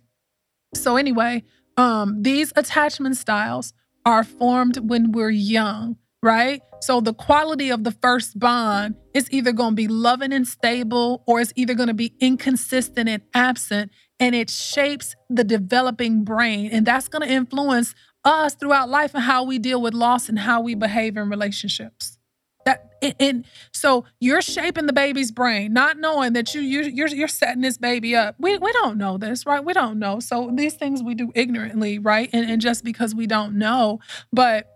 So, 0.74 0.96
anyway, 0.96 1.44
um, 1.76 2.22
these 2.22 2.52
attachment 2.56 3.16
styles 3.16 3.72
are 4.04 4.24
formed 4.24 4.88
when 4.88 5.12
we're 5.12 5.30
young, 5.30 5.96
right? 6.22 6.60
So 6.80 7.00
the 7.00 7.14
quality 7.14 7.70
of 7.70 7.84
the 7.84 7.92
first 7.92 8.38
bond 8.38 8.96
is 9.14 9.30
either 9.30 9.52
going 9.52 9.70
to 9.70 9.76
be 9.76 9.88
loving 9.88 10.32
and 10.32 10.46
stable 10.46 11.22
or 11.26 11.40
it's 11.40 11.52
either 11.56 11.74
going 11.74 11.88
to 11.88 11.94
be 11.94 12.14
inconsistent 12.20 13.08
and 13.08 13.22
absent. 13.32 13.90
And 14.20 14.34
it 14.34 14.50
shapes 14.50 15.16
the 15.30 15.44
developing 15.44 16.24
brain. 16.24 16.70
And 16.70 16.84
that's 16.84 17.08
going 17.08 17.26
to 17.26 17.32
influence 17.32 17.94
us 18.24 18.54
throughout 18.54 18.88
life 18.88 19.14
and 19.14 19.24
how 19.24 19.44
we 19.44 19.58
deal 19.58 19.80
with 19.80 19.94
loss 19.94 20.28
and 20.28 20.38
how 20.38 20.60
we 20.60 20.74
behave 20.74 21.16
in 21.16 21.30
relationships. 21.30 22.18
That 23.04 23.16
and 23.20 23.44
so 23.72 24.04
you're 24.20 24.42
shaping 24.42 24.86
the 24.86 24.92
baby's 24.92 25.30
brain, 25.30 25.72
not 25.72 25.98
knowing 25.98 26.32
that 26.34 26.54
you 26.54 26.60
you're, 26.60 26.84
you're 26.84 27.08
you're 27.08 27.28
setting 27.28 27.62
this 27.62 27.78
baby 27.78 28.16
up. 28.16 28.36
We 28.38 28.58
we 28.58 28.72
don't 28.72 28.98
know 28.98 29.18
this, 29.18 29.46
right? 29.46 29.64
We 29.64 29.72
don't 29.72 29.98
know. 29.98 30.20
So 30.20 30.50
these 30.52 30.74
things 30.74 31.02
we 31.02 31.14
do 31.14 31.32
ignorantly, 31.34 31.98
right? 31.98 32.30
And 32.32 32.48
and 32.50 32.60
just 32.60 32.84
because 32.84 33.14
we 33.14 33.26
don't 33.26 33.56
know, 33.56 34.00
but 34.32 34.66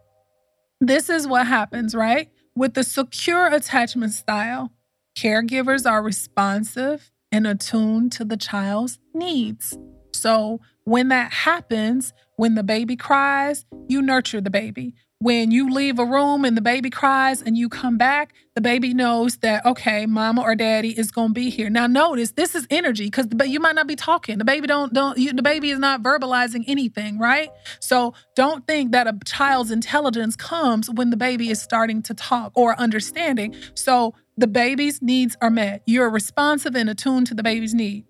this 0.80 1.10
is 1.10 1.26
what 1.26 1.46
happens, 1.46 1.94
right? 1.94 2.30
With 2.54 2.74
the 2.74 2.84
secure 2.84 3.46
attachment 3.46 4.12
style, 4.12 4.72
caregivers 5.16 5.90
are 5.90 6.02
responsive 6.02 7.10
and 7.32 7.46
attuned 7.46 8.12
to 8.12 8.24
the 8.24 8.36
child's 8.36 8.98
needs. 9.14 9.76
So 10.14 10.60
when 10.84 11.08
that 11.08 11.32
happens, 11.32 12.12
when 12.36 12.54
the 12.54 12.62
baby 12.62 12.96
cries, 12.96 13.64
you 13.88 14.00
nurture 14.02 14.40
the 14.40 14.50
baby. 14.50 14.94
When 15.20 15.50
you 15.50 15.68
leave 15.68 15.98
a 15.98 16.04
room 16.04 16.44
and 16.44 16.56
the 16.56 16.60
baby 16.60 16.90
cries 16.90 17.42
and 17.42 17.58
you 17.58 17.68
come 17.68 17.98
back, 17.98 18.32
the 18.54 18.60
baby 18.60 18.94
knows 18.94 19.38
that, 19.38 19.66
okay, 19.66 20.06
mama 20.06 20.42
or 20.42 20.54
daddy 20.54 20.96
is 20.96 21.10
going 21.10 21.28
to 21.28 21.34
be 21.34 21.50
here. 21.50 21.68
Now 21.68 21.88
notice 21.88 22.32
this 22.32 22.54
is 22.54 22.68
energy 22.70 23.06
because 23.06 23.26
but 23.26 23.48
you 23.48 23.58
might 23.58 23.74
not 23.74 23.88
be 23.88 23.96
talking. 23.96 24.38
The 24.38 24.44
baby 24.44 24.68
don't, 24.68 24.92
don't, 24.92 25.18
you, 25.18 25.32
the 25.32 25.42
baby 25.42 25.70
is 25.70 25.78
not 25.80 26.02
verbalizing 26.02 26.64
anything, 26.68 27.18
right? 27.18 27.50
So 27.80 28.14
don't 28.36 28.64
think 28.66 28.92
that 28.92 29.08
a 29.08 29.18
child's 29.24 29.72
intelligence 29.72 30.36
comes 30.36 30.88
when 30.88 31.10
the 31.10 31.16
baby 31.16 31.50
is 31.50 31.60
starting 31.60 32.00
to 32.02 32.14
talk 32.14 32.52
or 32.54 32.78
understanding. 32.78 33.56
So 33.74 34.14
the 34.36 34.46
baby's 34.46 35.02
needs 35.02 35.36
are 35.42 35.50
met. 35.50 35.82
You're 35.84 36.10
responsive 36.10 36.76
and 36.76 36.88
attuned 36.88 37.26
to 37.28 37.34
the 37.34 37.42
baby's 37.42 37.74
need. 37.74 38.04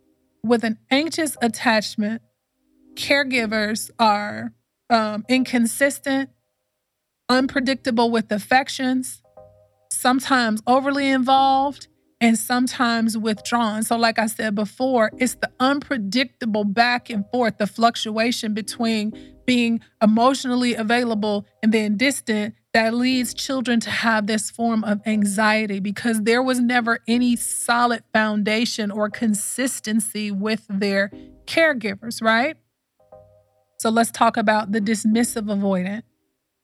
With 0.45 0.63
an 0.63 0.79
anxious 0.91 1.39
attachment, 1.41 2.21
caregivers 2.97 3.91
are 3.99 4.53
um, 4.91 5.25
inconsistent 5.29 6.31
unpredictable 7.29 8.11
with 8.11 8.31
affections, 8.33 9.23
sometimes 9.93 10.63
overly 10.67 11.11
involved, 11.11 11.89
and 12.21 12.39
sometimes 12.39 13.17
withdrawn. 13.17 13.83
So, 13.83 13.97
like 13.97 14.19
I 14.19 14.27
said 14.27 14.55
before, 14.55 15.13
it's 15.19 15.37
the 15.37 15.51
unpredictable 15.61 16.65
back 16.65 17.11
and 17.11 17.25
forth, 17.31 17.59
the 17.59 17.67
fluctuation 17.67 18.55
between 18.55 19.13
being 19.47 19.81
emotionally 20.03 20.75
available 20.75 21.47
and 21.63 21.73
then 21.73 21.97
distant 21.97 22.55
that 22.75 22.93
leads 22.93 23.33
children 23.33 23.81
to 23.81 23.91
have 23.91 24.27
this 24.27 24.51
form 24.51 24.85
of 24.85 25.01
anxiety 25.07 25.81
because 25.81 26.23
there 26.23 26.43
was 26.43 26.61
never 26.61 26.99
any 27.09 27.35
solid 27.35 28.03
foundation 28.13 28.91
or 28.91 29.09
consistency 29.09 30.31
with 30.31 30.67
their 30.69 31.11
caregivers, 31.47 32.21
right? 32.21 32.57
So, 33.79 33.91
let's 33.91 34.11
talk 34.11 34.37
about 34.37 34.73
the 34.73 34.81
dismissive 34.81 35.45
avoidant 35.45 36.03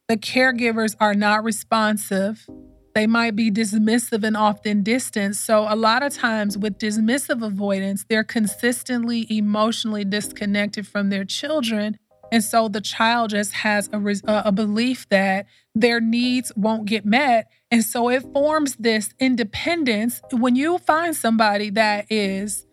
the 0.08 0.16
caregivers 0.16 0.94
are 1.00 1.14
not 1.14 1.44
responsive. 1.44 2.46
They 2.94 3.06
might 3.06 3.34
be 3.34 3.50
dismissive 3.50 4.22
and 4.22 4.36
often 4.36 4.82
distant. 4.82 5.36
So, 5.36 5.66
a 5.68 5.74
lot 5.74 6.02
of 6.02 6.14
times 6.14 6.56
with 6.56 6.78
dismissive 6.78 7.44
avoidance, 7.44 8.04
they're 8.08 8.24
consistently 8.24 9.26
emotionally 9.28 10.04
disconnected 10.04 10.86
from 10.86 11.10
their 11.10 11.24
children. 11.24 11.98
And 12.30 12.42
so 12.42 12.68
the 12.68 12.80
child 12.80 13.30
just 13.30 13.52
has 13.52 13.88
a, 13.92 14.00
a 14.26 14.50
belief 14.50 15.08
that 15.10 15.46
their 15.74 16.00
needs 16.00 16.50
won't 16.56 16.84
get 16.84 17.04
met. 17.04 17.48
And 17.70 17.84
so 17.84 18.08
it 18.08 18.22
forms 18.32 18.76
this 18.76 19.10
independence. 19.20 20.20
When 20.32 20.56
you 20.56 20.78
find 20.78 21.14
somebody 21.14 21.70
that 21.70 22.06
is 22.10 22.63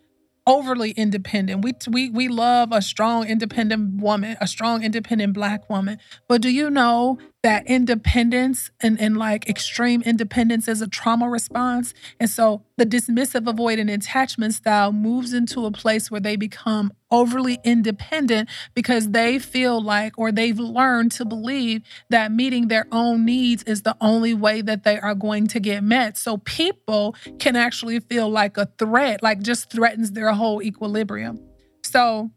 overly 0.48 0.92
independent. 0.92 1.64
We 1.64 1.74
we 1.90 2.10
we 2.10 2.28
love 2.28 2.70
a 2.72 2.82
strong 2.82 3.28
independent 3.28 4.02
woman, 4.02 4.38
a 4.42 4.48
strong 4.48 4.84
independent 4.84 5.34
black 5.34 5.70
woman. 5.70 6.00
But 6.28 6.42
do 6.42 6.50
you 6.50 6.70
know 6.70 7.20
that 7.44 7.66
independence 7.68 8.72
and, 8.82 9.00
and 9.00 9.18
like 9.18 9.48
extreme 9.50 10.02
independence 10.04 10.68
is 10.68 10.82
a 10.82 10.88
trauma 10.88 11.30
response? 11.30 11.94
And 12.20 12.30
so 12.30 12.64
the 12.78 12.86
dismissive 12.86 13.46
avoidant 13.46 13.94
attachment 13.94 14.54
style 14.54 14.92
moves 14.92 15.34
into 15.34 15.66
a 15.66 15.72
place 15.72 16.10
where 16.10 16.22
they 16.22 16.36
become 16.36 16.94
overly 17.12 17.60
independent 17.64 18.50
because 18.74 19.10
they 19.10 19.40
feel 19.40 19.82
like 19.82 20.18
or 20.18 20.32
they've 20.32 20.60
learned 20.60 21.12
to 21.12 21.26
believe 21.26 21.84
that 22.10 22.32
meeting 22.32 22.68
their 22.68 22.88
own 22.92 23.26
needs 23.26 23.64
is 23.64 23.82
the 23.84 23.96
only 24.02 24.34
way 24.34 24.62
that 24.62 24.84
they 24.84 25.00
are 25.00 25.16
going 25.16 25.48
to 25.48 25.60
get 25.60 25.84
met. 25.84 26.18
So 26.18 26.38
people 26.38 27.16
can 27.40 27.56
actually 27.56 28.00
feel 28.00 28.30
like 28.30 28.58
a 28.58 28.68
threat, 28.78 29.22
like 29.22 29.42
just 29.42 29.72
threatens 29.72 30.12
their 30.12 30.32
whole 30.32 30.62
equilibrium. 30.62 31.40
So 31.84 32.32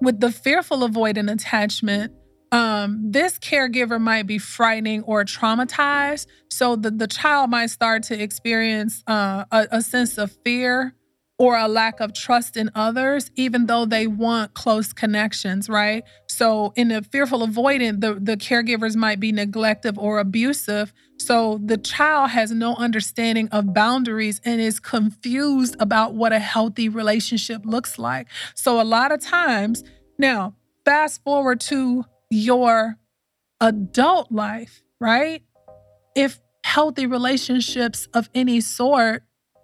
with 0.00 0.20
the 0.20 0.30
fearful 0.30 0.78
avoidant 0.80 1.30
attachment, 1.30 2.12
um, 2.50 3.10
this 3.12 3.38
caregiver 3.38 4.00
might 4.00 4.26
be 4.26 4.38
frightening 4.38 5.02
or 5.02 5.24
traumatized. 5.24 6.26
So 6.50 6.76
the, 6.76 6.90
the 6.90 7.06
child 7.06 7.50
might 7.50 7.70
start 7.70 8.04
to 8.04 8.20
experience 8.20 9.02
uh, 9.06 9.44
a, 9.50 9.68
a 9.72 9.82
sense 9.82 10.16
of 10.18 10.36
fear 10.44 10.94
or 11.38 11.56
a 11.56 11.68
lack 11.68 12.00
of 12.00 12.12
trust 12.12 12.56
in 12.56 12.68
others, 12.74 13.30
even 13.36 13.66
though 13.66 13.84
they 13.84 14.08
want 14.08 14.54
close 14.54 14.92
connections, 14.92 15.68
right? 15.68 16.02
So, 16.26 16.72
in 16.74 16.90
a 16.90 17.02
fearful 17.02 17.46
avoidant, 17.46 18.00
the, 18.00 18.14
the 18.14 18.36
caregivers 18.36 18.96
might 18.96 19.20
be 19.20 19.32
neglective 19.32 19.96
or 19.96 20.18
abusive. 20.18 20.92
So, 21.18 21.60
the 21.64 21.76
child 21.76 22.30
has 22.30 22.50
no 22.50 22.74
understanding 22.74 23.48
of 23.50 23.72
boundaries 23.72 24.40
and 24.44 24.60
is 24.60 24.80
confused 24.80 25.76
about 25.78 26.14
what 26.14 26.32
a 26.32 26.40
healthy 26.40 26.88
relationship 26.88 27.62
looks 27.64 27.98
like. 27.98 28.26
So, 28.54 28.80
a 28.80 28.84
lot 28.84 29.12
of 29.12 29.20
times, 29.20 29.84
now, 30.18 30.54
fast 30.84 31.22
forward 31.22 31.60
to 31.60 32.04
your 32.30 32.96
adult 33.60 34.32
life, 34.32 34.82
right? 35.00 35.42
If 36.16 36.40
healthy 36.64 37.06
relationships 37.06 38.08
of 38.12 38.28
any 38.34 38.60
sort 38.60 39.22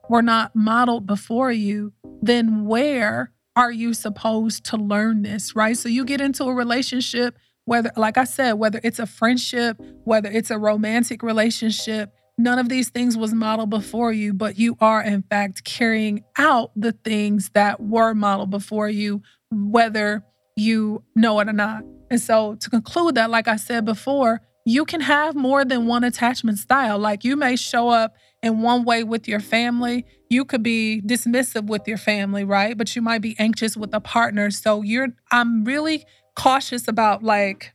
were 0.09 0.23
not 0.23 0.55
modeled 0.55 1.07
before 1.07 1.53
you, 1.53 1.93
then 2.23 2.65
where 2.65 3.33
are 3.57 3.73
you 3.73 3.95
supposed 3.95 4.65
to 4.65 4.77
learn 4.77 5.23
this, 5.23 5.55
right? 5.55 5.77
So 5.77 5.89
you 5.89 6.05
get 6.05 6.21
into 6.21 6.45
a 6.45 6.55
relationship, 6.55 7.39
whether, 7.65 7.91
like 7.97 8.19
I 8.19 8.25
said, 8.25 8.55
whether 8.55 8.81
it's 8.83 8.99
a 8.99 9.07
friendship, 9.07 9.81
whether 10.05 10.31
it's 10.31 10.51
a 10.51 10.59
romantic 10.59 11.23
relationship, 11.23 12.13
none 12.37 12.59
of 12.59 12.69
these 12.69 12.91
things 12.91 13.17
was 13.17 13.33
modeled 13.33 13.71
before 13.71 14.13
you, 14.13 14.35
but 14.35 14.59
you 14.59 14.77
are, 14.81 15.03
in 15.03 15.23
fact, 15.23 15.65
carrying 15.65 16.25
out 16.37 16.73
the 16.75 16.93
things 16.93 17.51
that 17.55 17.81
were 17.81 18.15
modeled 18.15 18.51
before 18.51 18.89
you, 18.89 19.23
whether 19.51 20.25
you 20.57 21.03
know 21.15 21.39
it 21.41 21.49
or 21.49 21.53
not. 21.53 21.85
And 22.11 22.21
so, 22.21 22.57
to 22.57 22.71
conclude 22.71 23.15
that, 23.15 23.31
like 23.31 23.49
I 23.49 23.57
said 23.57 23.85
before, 23.85 24.41
you 24.65 24.85
can 24.85 25.01
have 25.03 25.35
more 25.35 25.65
than 25.65 25.87
one 25.87 26.05
attachment 26.05 26.59
style. 26.59 26.99
Like 26.99 27.25
you 27.25 27.37
may 27.37 27.57
show 27.57 27.91
up 27.91 28.15
in 28.43 28.63
one 28.63 28.85
way 28.85 29.05
with 29.05 29.29
your 29.29 29.41
family. 29.41 30.07
You 30.31 30.45
could 30.45 30.63
be 30.63 31.03
dismissive 31.05 31.67
with 31.67 31.87
your 31.87 31.99
family, 31.99 32.45
right? 32.45 32.77
But 32.77 32.97
you 32.97 33.03
might 33.03 33.21
be 33.21 33.37
anxious 33.39 33.77
with 33.77 33.93
a 33.95 34.01
partner. 34.01 34.51
So 34.51 34.83
you're 34.83 35.09
I'm 35.31 35.65
really 35.65 36.07
cautious 36.35 36.89
about 36.89 37.23
like 37.23 37.73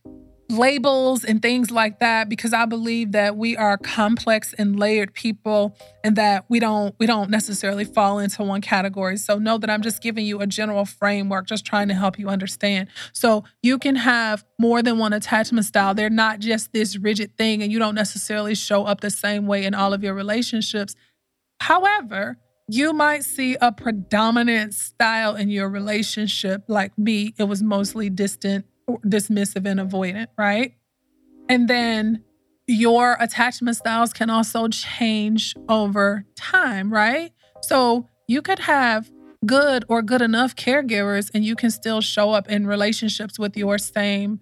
labels 0.50 1.24
and 1.24 1.40
things 1.40 1.70
like 1.70 2.00
that 2.00 2.28
because 2.28 2.52
I 2.52 2.66
believe 2.66 3.12
that 3.12 3.36
we 3.36 3.56
are 3.56 3.78
complex 3.78 4.52
and 4.54 4.78
layered 4.78 5.14
people 5.14 5.76
and 6.04 6.16
that 6.16 6.44
we 6.48 6.58
don't 6.58 6.94
we 6.98 7.06
don't 7.06 7.30
necessarily 7.30 7.84
fall 7.84 8.18
into 8.18 8.42
one 8.42 8.60
category. 8.60 9.16
So 9.16 9.38
know 9.38 9.58
that 9.58 9.70
I'm 9.70 9.82
just 9.82 10.02
giving 10.02 10.26
you 10.26 10.40
a 10.40 10.46
general 10.46 10.84
framework 10.84 11.46
just 11.46 11.64
trying 11.64 11.88
to 11.88 11.94
help 11.94 12.18
you 12.18 12.28
understand. 12.28 12.88
So 13.12 13.44
you 13.62 13.78
can 13.78 13.96
have 13.96 14.44
more 14.58 14.82
than 14.82 14.98
one 14.98 15.12
attachment 15.12 15.66
style. 15.66 15.94
They're 15.94 16.10
not 16.10 16.40
just 16.40 16.72
this 16.72 16.96
rigid 16.96 17.36
thing 17.36 17.62
and 17.62 17.70
you 17.70 17.78
don't 17.78 17.94
necessarily 17.94 18.54
show 18.54 18.84
up 18.84 19.00
the 19.00 19.10
same 19.10 19.46
way 19.46 19.64
in 19.64 19.74
all 19.74 19.92
of 19.92 20.02
your 20.02 20.14
relationships. 20.14 20.96
However, 21.60 22.38
you 22.68 22.92
might 22.92 23.24
see 23.24 23.56
a 23.60 23.72
predominant 23.72 24.74
style 24.74 25.34
in 25.34 25.50
your 25.50 25.68
relationship 25.68 26.62
like 26.68 26.96
me 26.96 27.34
it 27.36 27.44
was 27.44 27.62
mostly 27.62 28.08
distant 28.08 28.64
dismissive 28.98 29.66
and 29.66 29.80
avoidant, 29.80 30.28
right? 30.36 30.74
And 31.48 31.68
then 31.68 32.24
your 32.66 33.16
attachment 33.18 33.76
styles 33.76 34.12
can 34.12 34.30
also 34.30 34.68
change 34.68 35.54
over 35.68 36.24
time, 36.36 36.92
right? 36.92 37.32
So 37.62 38.06
you 38.28 38.42
could 38.42 38.60
have 38.60 39.10
good 39.46 39.84
or 39.88 40.02
good 40.02 40.22
enough 40.22 40.54
caregivers 40.54 41.30
and 41.34 41.44
you 41.44 41.56
can 41.56 41.70
still 41.70 42.00
show 42.00 42.30
up 42.30 42.48
in 42.48 42.66
relationships 42.66 43.38
with 43.38 43.56
your 43.56 43.78
same 43.78 44.40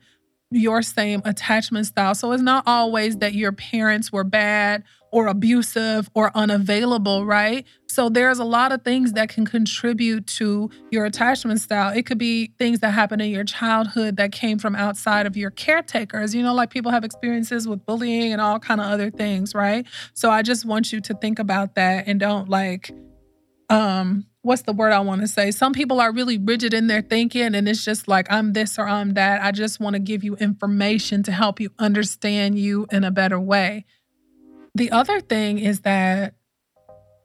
your 0.50 0.80
same 0.80 1.20
attachment 1.26 1.87
style. 1.87 2.14
So 2.14 2.32
it's 2.32 2.42
not 2.42 2.64
always 2.66 3.18
that 3.18 3.34
your 3.34 3.52
parents 3.52 4.11
were 4.11 4.24
bad 4.24 4.82
or 5.10 5.26
abusive 5.26 6.10
or 6.14 6.30
unavailable, 6.34 7.24
right? 7.24 7.66
So 7.86 8.08
there's 8.08 8.38
a 8.38 8.44
lot 8.44 8.72
of 8.72 8.82
things 8.82 9.14
that 9.14 9.28
can 9.28 9.46
contribute 9.46 10.26
to 10.38 10.70
your 10.90 11.04
attachment 11.04 11.60
style. 11.60 11.96
It 11.96 12.06
could 12.06 12.18
be 12.18 12.52
things 12.58 12.80
that 12.80 12.90
happen 12.90 13.20
in 13.20 13.30
your 13.30 13.44
childhood 13.44 14.16
that 14.16 14.32
came 14.32 14.58
from 14.58 14.74
outside 14.74 15.26
of 15.26 15.36
your 15.36 15.50
caretakers. 15.50 16.34
You 16.34 16.42
know, 16.42 16.54
like 16.54 16.70
people 16.70 16.92
have 16.92 17.04
experiences 17.04 17.66
with 17.66 17.84
bullying 17.86 18.32
and 18.32 18.40
all 18.40 18.58
kind 18.58 18.80
of 18.80 18.86
other 18.86 19.10
things, 19.10 19.54
right? 19.54 19.86
So 20.14 20.30
I 20.30 20.42
just 20.42 20.64
want 20.64 20.92
you 20.92 21.00
to 21.00 21.14
think 21.14 21.38
about 21.38 21.74
that 21.76 22.06
and 22.06 22.20
don't 22.20 22.48
like 22.48 22.90
um 23.70 24.24
what's 24.42 24.62
the 24.62 24.72
word 24.72 24.92
I 24.92 25.00
want 25.00 25.20
to 25.20 25.28
say? 25.28 25.50
Some 25.50 25.74
people 25.74 26.00
are 26.00 26.10
really 26.10 26.38
rigid 26.38 26.72
in 26.72 26.86
their 26.86 27.02
thinking 27.02 27.54
and 27.54 27.68
it's 27.68 27.84
just 27.84 28.08
like 28.08 28.26
I'm 28.30 28.54
this 28.54 28.78
or 28.78 28.88
I'm 28.88 29.14
that. 29.14 29.42
I 29.42 29.52
just 29.52 29.78
want 29.78 29.94
to 29.94 30.00
give 30.00 30.24
you 30.24 30.36
information 30.36 31.22
to 31.24 31.32
help 31.32 31.60
you 31.60 31.70
understand 31.78 32.58
you 32.58 32.86
in 32.90 33.04
a 33.04 33.10
better 33.10 33.38
way. 33.38 33.84
The 34.78 34.92
other 34.92 35.20
thing 35.20 35.58
is 35.58 35.80
that 35.80 36.34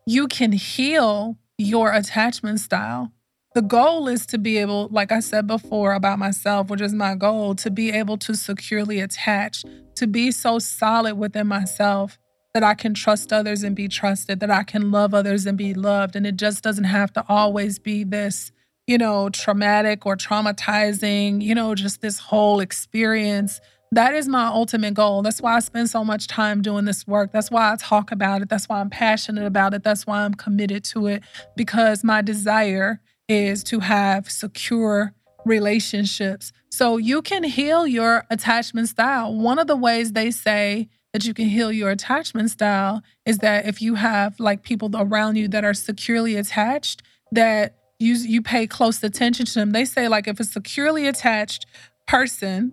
you 0.08 0.28
can 0.28 0.54
heal 0.54 1.38
your 1.60 1.94
attachment 1.94 2.60
style. 2.62 3.12
The 3.54 3.62
goal 3.62 4.08
is 4.08 4.26
to 4.28 4.40
be 4.40 4.58
able, 4.58 4.88
like 4.90 5.12
I 5.12 5.20
said 5.20 5.46
before 5.46 5.94
about 5.94 6.18
myself, 6.18 6.72
which 6.72 6.82
is 6.82 6.94
my 6.94 7.14
goal, 7.14 7.54
to 7.54 7.70
be 7.70 7.92
able 7.92 8.18
to 8.18 8.34
securely 8.34 9.02
attach, 9.02 9.64
to 9.98 10.08
be 10.08 10.32
so 10.32 10.58
solid 10.58 11.14
within 11.14 11.46
myself 11.46 12.18
that 12.56 12.64
I 12.64 12.74
can 12.74 12.96
trust 12.96 13.32
others 13.32 13.62
and 13.62 13.76
be 13.76 13.88
trusted, 13.88 14.40
that 14.40 14.50
I 14.50 14.64
can 14.64 14.90
love 14.90 15.14
others 15.14 15.46
and 15.46 15.56
be 15.56 15.76
loved. 15.76 16.16
And 16.16 16.26
it 16.26 16.38
just 16.38 16.64
doesn't 16.64 16.86
have 16.86 17.14
to 17.14 17.24
always 17.30 17.78
be 17.78 18.04
this, 18.04 18.52
you 18.88 18.98
know, 18.98 19.30
traumatic 19.30 20.08
or 20.08 20.18
traumatizing, 20.18 21.40
you 21.44 21.54
know, 21.54 21.76
just 21.76 22.02
this 22.02 22.18
whole 22.18 22.62
experience 22.62 23.62
That 23.94 24.16
is 24.16 24.28
my 24.28 24.48
ultimate 24.48 24.96
goal. 24.96 25.22
That's 25.22 25.40
why 25.40 25.56
I 25.56 25.60
spend 25.60 25.88
so 25.88 26.04
much 26.04 26.26
time 26.26 26.64
doing 26.64 26.86
this 26.86 27.06
work. 27.06 27.32
That's 27.32 27.52
why 27.52 27.72
I 27.72 27.76
talk 27.76 28.12
about 28.12 28.42
it. 28.42 28.50
That's 28.50 28.68
why 28.68 28.80
I'm 28.80 28.90
passionate 28.90 29.46
about 29.46 29.76
it. 29.76 29.84
That's 29.84 30.08
why 30.08 30.24
I'm 30.24 30.34
committed 30.34 30.84
to 30.86 31.06
it 31.06 31.22
because 31.56 32.04
my 32.04 32.24
desire 32.24 33.02
is 33.30 33.64
to 33.66 33.82
have 33.82 34.32
secure 34.32 35.14
relationships. 35.46 36.52
So 36.72 36.98
you 36.98 37.22
can 37.22 37.44
heal 37.44 37.86
your 37.86 38.26
attachment 38.32 38.90
style. 38.90 39.32
One 39.32 39.60
of 39.60 39.68
the 39.68 39.78
ways 39.78 40.14
they 40.14 40.32
say 40.32 40.90
that 41.14 41.26
you 41.26 41.36
can 41.36 41.46
heal 41.46 41.72
your 41.72 41.92
attachment 41.92 42.50
style 42.50 43.04
is 43.28 43.38
that 43.40 43.68
if 43.68 43.80
you 43.80 43.94
have 43.94 44.40
like 44.40 44.64
people 44.64 44.90
around 44.96 45.36
you 45.36 45.48
that 45.50 45.64
are 45.64 45.76
securely 45.76 46.36
attached, 46.36 47.04
that 47.32 47.76
you 48.00 48.16
you 48.16 48.42
pay 48.42 48.66
close 48.66 49.04
attention 49.04 49.46
to 49.46 49.54
them. 49.54 49.70
They 49.70 49.86
say 49.86 50.08
like 50.08 50.28
if 50.28 50.40
a 50.40 50.44
securely 50.44 51.06
attached 51.06 51.68
person 52.08 52.72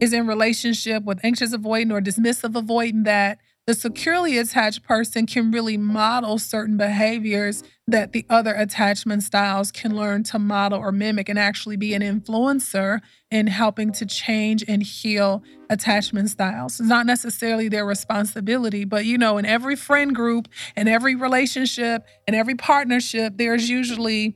is 0.00 0.12
in 0.12 0.26
relationship 0.26 1.04
with 1.04 1.18
anxious 1.24 1.54
avoidant 1.54 1.92
or 1.92 2.00
dismissive 2.00 2.52
avoidant 2.52 3.04
that 3.04 3.38
the 3.66 3.74
securely 3.74 4.38
attached 4.38 4.82
person 4.82 5.26
can 5.26 5.50
really 5.50 5.76
model 5.76 6.38
certain 6.38 6.78
behaviors 6.78 7.62
that 7.86 8.12
the 8.12 8.24
other 8.30 8.54
attachment 8.54 9.22
styles 9.22 9.70
can 9.70 9.94
learn 9.94 10.22
to 10.22 10.38
model 10.38 10.78
or 10.78 10.90
mimic 10.90 11.28
and 11.28 11.38
actually 11.38 11.76
be 11.76 11.92
an 11.92 12.00
influencer 12.00 13.00
in 13.30 13.46
helping 13.46 13.92
to 13.92 14.06
change 14.06 14.64
and 14.66 14.82
heal 14.82 15.42
attachment 15.68 16.30
styles. 16.30 16.80
It's 16.80 16.88
not 16.88 17.04
necessarily 17.04 17.68
their 17.68 17.84
responsibility, 17.84 18.86
but 18.86 19.04
you 19.04 19.18
know, 19.18 19.36
in 19.36 19.44
every 19.44 19.76
friend 19.76 20.14
group, 20.14 20.48
in 20.74 20.88
every 20.88 21.14
relationship, 21.14 22.06
in 22.26 22.34
every 22.34 22.54
partnership, 22.54 23.34
there's 23.36 23.68
usually 23.68 24.34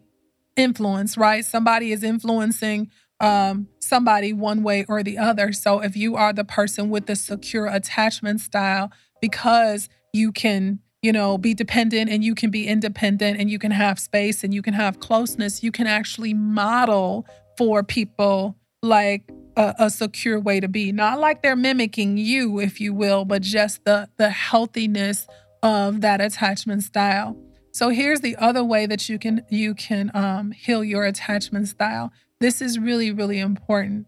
influence, 0.56 1.16
right? 1.16 1.44
Somebody 1.44 1.92
is 1.92 2.02
influencing 2.02 2.90
um, 3.22 3.68
somebody 3.78 4.32
one 4.32 4.62
way 4.62 4.84
or 4.88 5.02
the 5.02 5.16
other. 5.16 5.52
So 5.52 5.80
if 5.80 5.96
you 5.96 6.16
are 6.16 6.32
the 6.32 6.44
person 6.44 6.90
with 6.90 7.06
the 7.06 7.16
secure 7.16 7.66
attachment 7.66 8.40
style, 8.40 8.90
because 9.20 9.88
you 10.12 10.32
can, 10.32 10.80
you 11.00 11.12
know, 11.12 11.38
be 11.38 11.54
dependent 11.54 12.10
and 12.10 12.22
you 12.22 12.34
can 12.34 12.50
be 12.50 12.66
independent 12.66 13.40
and 13.40 13.48
you 13.48 13.58
can 13.58 13.70
have 13.70 13.98
space 13.98 14.44
and 14.44 14.52
you 14.52 14.60
can 14.60 14.74
have 14.74 15.00
closeness, 15.00 15.62
you 15.62 15.72
can 15.72 15.86
actually 15.86 16.34
model 16.34 17.26
for 17.56 17.82
people 17.82 18.56
like 18.82 19.30
a, 19.56 19.74
a, 19.78 19.90
secure 19.90 20.40
way 20.40 20.58
to 20.58 20.68
be. 20.68 20.90
Not 20.90 21.20
like 21.20 21.42
they're 21.42 21.54
mimicking 21.54 22.16
you, 22.16 22.58
if 22.58 22.80
you 22.80 22.92
will, 22.92 23.24
but 23.24 23.42
just 23.42 23.84
the 23.84 24.08
the 24.16 24.30
healthiness 24.30 25.26
of 25.62 26.00
that 26.00 26.20
attachment 26.20 26.82
style. 26.82 27.36
So 27.72 27.88
here's 27.88 28.20
the 28.20 28.36
other 28.36 28.64
way 28.64 28.86
that 28.86 29.08
you 29.08 29.18
can 29.18 29.44
you 29.48 29.74
can 29.74 30.10
um, 30.14 30.50
heal 30.50 30.82
your 30.82 31.04
attachment 31.04 31.68
style. 31.68 32.12
This 32.42 32.60
is 32.60 32.76
really, 32.76 33.12
really 33.12 33.38
important. 33.38 34.06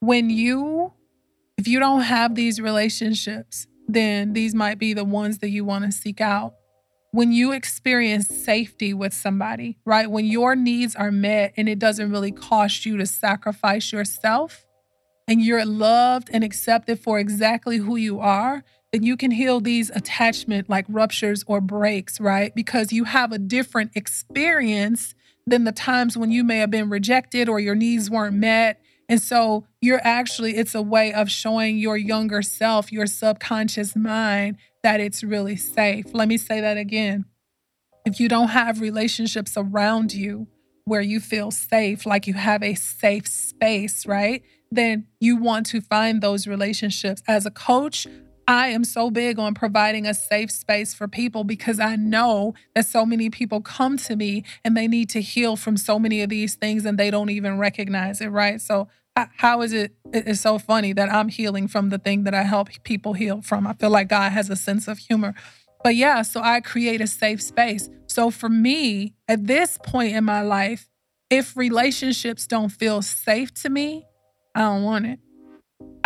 When 0.00 0.30
you, 0.30 0.94
if 1.58 1.68
you 1.68 1.78
don't 1.78 2.00
have 2.00 2.34
these 2.34 2.62
relationships, 2.62 3.66
then 3.86 4.32
these 4.32 4.54
might 4.54 4.78
be 4.78 4.94
the 4.94 5.04
ones 5.04 5.40
that 5.40 5.50
you 5.50 5.66
want 5.66 5.84
to 5.84 5.92
seek 5.92 6.18
out. 6.18 6.54
When 7.10 7.30
you 7.30 7.52
experience 7.52 8.28
safety 8.28 8.94
with 8.94 9.12
somebody, 9.12 9.76
right? 9.84 10.10
When 10.10 10.24
your 10.24 10.56
needs 10.56 10.96
are 10.96 11.12
met 11.12 11.52
and 11.58 11.68
it 11.68 11.78
doesn't 11.78 12.10
really 12.10 12.32
cost 12.32 12.86
you 12.86 12.96
to 12.96 13.04
sacrifice 13.04 13.92
yourself 13.92 14.64
and 15.26 15.42
you're 15.42 15.66
loved 15.66 16.30
and 16.32 16.42
accepted 16.42 16.98
for 17.00 17.18
exactly 17.18 17.76
who 17.76 17.96
you 17.96 18.18
are, 18.18 18.64
then 18.94 19.02
you 19.02 19.14
can 19.14 19.30
heal 19.30 19.60
these 19.60 19.90
attachment 19.90 20.70
like 20.70 20.86
ruptures 20.88 21.44
or 21.46 21.60
breaks, 21.60 22.18
right? 22.18 22.54
Because 22.54 22.94
you 22.94 23.04
have 23.04 23.30
a 23.30 23.38
different 23.38 23.90
experience 23.94 25.14
than 25.48 25.64
the 25.64 25.72
times 25.72 26.16
when 26.16 26.30
you 26.30 26.44
may 26.44 26.58
have 26.58 26.70
been 26.70 26.90
rejected 26.90 27.48
or 27.48 27.58
your 27.60 27.74
needs 27.74 28.10
weren't 28.10 28.36
met. 28.36 28.80
And 29.08 29.20
so 29.20 29.64
you're 29.80 30.00
actually, 30.04 30.56
it's 30.56 30.74
a 30.74 30.82
way 30.82 31.12
of 31.12 31.30
showing 31.30 31.78
your 31.78 31.96
younger 31.96 32.42
self, 32.42 32.92
your 32.92 33.06
subconscious 33.06 33.96
mind, 33.96 34.58
that 34.82 35.00
it's 35.00 35.24
really 35.24 35.56
safe. 35.56 36.06
Let 36.12 36.28
me 36.28 36.36
say 36.36 36.60
that 36.60 36.76
again. 36.76 37.24
If 38.04 38.20
you 38.20 38.28
don't 38.28 38.48
have 38.48 38.80
relationships 38.80 39.54
around 39.56 40.12
you 40.12 40.46
where 40.84 41.00
you 41.00 41.20
feel 41.20 41.50
safe, 41.50 42.06
like 42.06 42.26
you 42.26 42.34
have 42.34 42.62
a 42.62 42.74
safe 42.74 43.26
space, 43.26 44.06
right? 44.06 44.42
Then 44.70 45.06
you 45.20 45.36
want 45.36 45.66
to 45.66 45.80
find 45.80 46.22
those 46.22 46.46
relationships. 46.46 47.22
As 47.26 47.46
a 47.46 47.50
coach, 47.50 48.06
I 48.48 48.68
am 48.68 48.82
so 48.82 49.10
big 49.10 49.38
on 49.38 49.52
providing 49.52 50.06
a 50.06 50.14
safe 50.14 50.50
space 50.50 50.94
for 50.94 51.06
people 51.06 51.44
because 51.44 51.78
I 51.78 51.96
know 51.96 52.54
that 52.74 52.86
so 52.86 53.04
many 53.04 53.28
people 53.28 53.60
come 53.60 53.98
to 53.98 54.16
me 54.16 54.42
and 54.64 54.74
they 54.74 54.88
need 54.88 55.10
to 55.10 55.20
heal 55.20 55.54
from 55.54 55.76
so 55.76 55.98
many 55.98 56.22
of 56.22 56.30
these 56.30 56.54
things 56.54 56.86
and 56.86 56.98
they 56.98 57.10
don't 57.10 57.28
even 57.28 57.58
recognize 57.58 58.22
it, 58.22 58.28
right? 58.28 58.58
So, 58.58 58.88
how 59.36 59.60
is 59.60 59.74
it? 59.74 59.92
It's 60.14 60.40
so 60.40 60.58
funny 60.58 60.94
that 60.94 61.12
I'm 61.12 61.28
healing 61.28 61.68
from 61.68 61.90
the 61.90 61.98
thing 61.98 62.24
that 62.24 62.32
I 62.32 62.44
help 62.44 62.68
people 62.84 63.12
heal 63.12 63.42
from. 63.42 63.66
I 63.66 63.74
feel 63.74 63.90
like 63.90 64.08
God 64.08 64.32
has 64.32 64.48
a 64.48 64.56
sense 64.56 64.88
of 64.88 64.96
humor. 64.96 65.34
But 65.84 65.96
yeah, 65.96 66.22
so 66.22 66.40
I 66.40 66.60
create 66.60 67.02
a 67.02 67.06
safe 67.06 67.42
space. 67.42 67.90
So 68.06 68.30
for 68.30 68.48
me, 68.48 69.14
at 69.26 69.46
this 69.46 69.76
point 69.84 70.14
in 70.14 70.24
my 70.24 70.40
life, 70.40 70.88
if 71.28 71.54
relationships 71.54 72.46
don't 72.46 72.70
feel 72.70 73.02
safe 73.02 73.52
to 73.62 73.68
me, 73.68 74.06
I 74.54 74.60
don't 74.60 74.84
want 74.84 75.06
it. 75.06 75.18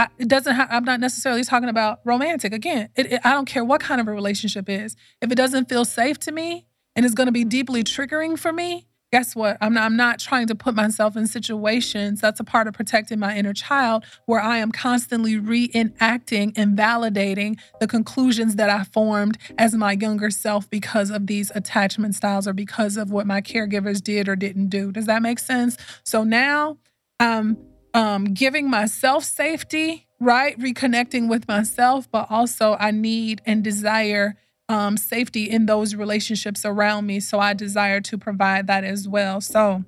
I, 0.02 0.08
it 0.18 0.28
doesn't. 0.28 0.54
Ha- 0.54 0.68
I'm 0.70 0.84
not 0.84 1.00
necessarily 1.00 1.44
talking 1.44 1.68
about 1.68 2.00
romantic. 2.04 2.52
Again, 2.52 2.88
it, 2.96 3.12
it, 3.12 3.20
I 3.24 3.32
don't 3.32 3.46
care 3.46 3.64
what 3.64 3.80
kind 3.80 4.00
of 4.00 4.08
a 4.08 4.12
relationship 4.12 4.68
is. 4.68 4.96
If 5.20 5.30
it 5.30 5.36
doesn't 5.36 5.68
feel 5.68 5.84
safe 5.84 6.18
to 6.20 6.32
me 6.32 6.66
and 6.96 7.06
it's 7.06 7.14
going 7.14 7.26
to 7.26 7.32
be 7.32 7.44
deeply 7.44 7.84
triggering 7.84 8.38
for 8.38 8.52
me, 8.52 8.88
guess 9.12 9.36
what? 9.36 9.58
I'm 9.60 9.74
not, 9.74 9.84
I'm 9.84 9.96
not 9.96 10.18
trying 10.18 10.46
to 10.48 10.54
put 10.54 10.74
myself 10.74 11.16
in 11.16 11.26
situations. 11.26 12.20
That's 12.20 12.40
a 12.40 12.44
part 12.44 12.66
of 12.66 12.74
protecting 12.74 13.18
my 13.18 13.36
inner 13.36 13.52
child, 13.52 14.04
where 14.26 14.40
I 14.40 14.58
am 14.58 14.72
constantly 14.72 15.34
reenacting 15.34 16.52
and 16.56 16.76
validating 16.76 17.58
the 17.78 17.86
conclusions 17.86 18.56
that 18.56 18.70
I 18.70 18.84
formed 18.84 19.38
as 19.58 19.74
my 19.74 19.92
younger 19.92 20.30
self 20.30 20.68
because 20.68 21.10
of 21.10 21.26
these 21.26 21.52
attachment 21.54 22.14
styles 22.14 22.48
or 22.48 22.54
because 22.54 22.96
of 22.96 23.12
what 23.12 23.26
my 23.26 23.40
caregivers 23.40 24.02
did 24.02 24.28
or 24.28 24.34
didn't 24.34 24.68
do. 24.68 24.90
Does 24.90 25.06
that 25.06 25.22
make 25.22 25.38
sense? 25.38 25.76
So 26.04 26.24
now, 26.24 26.78
um 27.20 27.56
um, 27.94 28.34
giving 28.34 28.68
myself 28.70 29.24
safety, 29.24 30.06
right? 30.20 30.58
Reconnecting 30.58 31.28
with 31.28 31.46
myself, 31.48 32.10
but 32.10 32.26
also 32.30 32.76
I 32.78 32.90
need 32.90 33.42
and 33.44 33.62
desire 33.62 34.36
um, 34.68 34.96
safety 34.96 35.50
in 35.50 35.66
those 35.66 35.94
relationships 35.94 36.64
around 36.64 37.06
me. 37.06 37.20
So 37.20 37.38
I 37.38 37.52
desire 37.52 38.00
to 38.02 38.18
provide 38.18 38.66
that 38.68 38.84
as 38.84 39.06
well. 39.06 39.40
So, 39.40 39.84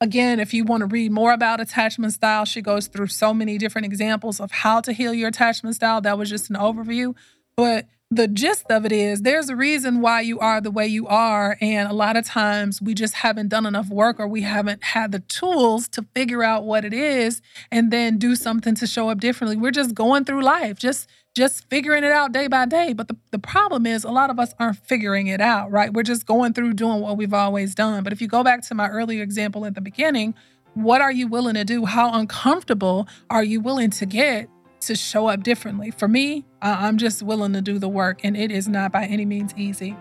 again, 0.00 0.40
if 0.40 0.52
you 0.52 0.64
want 0.64 0.82
to 0.82 0.86
read 0.86 1.10
more 1.10 1.32
about 1.32 1.60
attachment 1.60 2.12
style, 2.12 2.44
she 2.44 2.60
goes 2.60 2.86
through 2.88 3.06
so 3.08 3.32
many 3.32 3.56
different 3.56 3.86
examples 3.86 4.40
of 4.40 4.50
how 4.50 4.80
to 4.82 4.92
heal 4.92 5.14
your 5.14 5.28
attachment 5.28 5.76
style. 5.76 6.00
That 6.00 6.18
was 6.18 6.28
just 6.28 6.50
an 6.50 6.56
overview. 6.56 7.14
But 7.56 7.86
the 8.10 8.26
gist 8.26 8.70
of 8.70 8.86
it 8.86 8.92
is 8.92 9.20
there's 9.20 9.50
a 9.50 9.56
reason 9.56 10.00
why 10.00 10.22
you 10.22 10.38
are 10.38 10.62
the 10.62 10.70
way 10.70 10.86
you 10.86 11.06
are. 11.06 11.58
And 11.60 11.90
a 11.90 11.92
lot 11.92 12.16
of 12.16 12.24
times 12.24 12.80
we 12.80 12.94
just 12.94 13.14
haven't 13.14 13.48
done 13.48 13.66
enough 13.66 13.90
work 13.90 14.18
or 14.18 14.26
we 14.26 14.42
haven't 14.42 14.82
had 14.82 15.12
the 15.12 15.20
tools 15.20 15.88
to 15.88 16.06
figure 16.14 16.42
out 16.42 16.64
what 16.64 16.86
it 16.86 16.94
is 16.94 17.42
and 17.70 17.90
then 17.90 18.16
do 18.16 18.34
something 18.34 18.74
to 18.76 18.86
show 18.86 19.10
up 19.10 19.20
differently. 19.20 19.56
We're 19.56 19.72
just 19.72 19.94
going 19.94 20.24
through 20.24 20.42
life, 20.42 20.78
just 20.78 21.08
just 21.34 21.68
figuring 21.68 22.02
it 22.02 22.10
out 22.10 22.32
day 22.32 22.48
by 22.48 22.64
day. 22.64 22.94
But 22.94 23.08
the, 23.08 23.16
the 23.30 23.38
problem 23.38 23.86
is 23.86 24.02
a 24.02 24.10
lot 24.10 24.30
of 24.30 24.40
us 24.40 24.54
aren't 24.58 24.78
figuring 24.78 25.28
it 25.28 25.40
out, 25.40 25.70
right? 25.70 25.92
We're 25.92 26.02
just 26.02 26.26
going 26.26 26.54
through 26.54 26.72
doing 26.72 27.00
what 27.00 27.16
we've 27.16 27.34
always 27.34 27.74
done. 27.74 28.02
But 28.02 28.12
if 28.12 28.20
you 28.22 28.26
go 28.26 28.42
back 28.42 28.62
to 28.62 28.74
my 28.74 28.88
earlier 28.88 29.22
example 29.22 29.64
at 29.66 29.74
the 29.74 29.80
beginning, 29.80 30.34
what 30.74 31.00
are 31.00 31.12
you 31.12 31.28
willing 31.28 31.54
to 31.54 31.64
do? 31.64 31.84
How 31.84 32.12
uncomfortable 32.12 33.06
are 33.30 33.44
you 33.44 33.60
willing 33.60 33.90
to 33.90 34.06
get 34.06 34.48
to 34.88 34.96
show 34.96 35.28
up 35.28 35.42
differently. 35.42 35.90
For 35.90 36.08
me, 36.08 36.44
I'm 36.60 36.98
just 36.98 37.22
willing 37.22 37.52
to 37.52 37.62
do 37.62 37.78
the 37.78 37.88
work, 37.88 38.20
and 38.24 38.36
it 38.36 38.50
is 38.50 38.68
not 38.68 38.92
by 38.92 39.04
any 39.04 39.24
means 39.24 39.54
easy. 39.56 39.96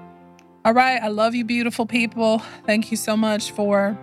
All 0.65 0.73
right. 0.73 1.01
I 1.01 1.07
love 1.07 1.33
you, 1.33 1.45
beautiful 1.45 1.85
people. 1.85 2.39
Thank 2.65 2.91
you 2.91 2.97
so 2.97 3.15
much 3.15 3.51
for 3.51 3.97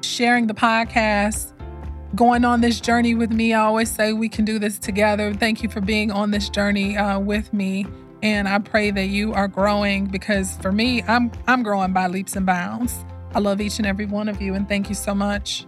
sharing 0.00 0.48
the 0.48 0.54
podcast, 0.54 1.52
going 2.16 2.44
on 2.44 2.60
this 2.60 2.80
journey 2.80 3.14
with 3.14 3.30
me. 3.30 3.52
I 3.52 3.60
always 3.60 3.90
say 3.90 4.12
we 4.12 4.28
can 4.28 4.44
do 4.44 4.58
this 4.58 4.78
together. 4.78 5.32
Thank 5.34 5.62
you 5.62 5.68
for 5.68 5.80
being 5.80 6.10
on 6.10 6.32
this 6.32 6.48
journey 6.48 6.96
uh, 6.96 7.20
with 7.20 7.52
me. 7.52 7.86
And 8.22 8.48
I 8.48 8.58
pray 8.58 8.90
that 8.90 9.06
you 9.06 9.34
are 9.34 9.48
growing 9.48 10.06
because 10.06 10.56
for 10.58 10.72
me, 10.72 11.02
I'm 11.02 11.30
I'm 11.46 11.62
growing 11.62 11.92
by 11.92 12.06
leaps 12.06 12.36
and 12.36 12.46
bounds. 12.46 13.04
I 13.34 13.38
love 13.38 13.60
each 13.60 13.78
and 13.78 13.86
every 13.86 14.06
one 14.06 14.28
of 14.28 14.42
you 14.42 14.54
and 14.54 14.68
thank 14.68 14.88
you 14.88 14.94
so 14.94 15.14
much. 15.14 15.66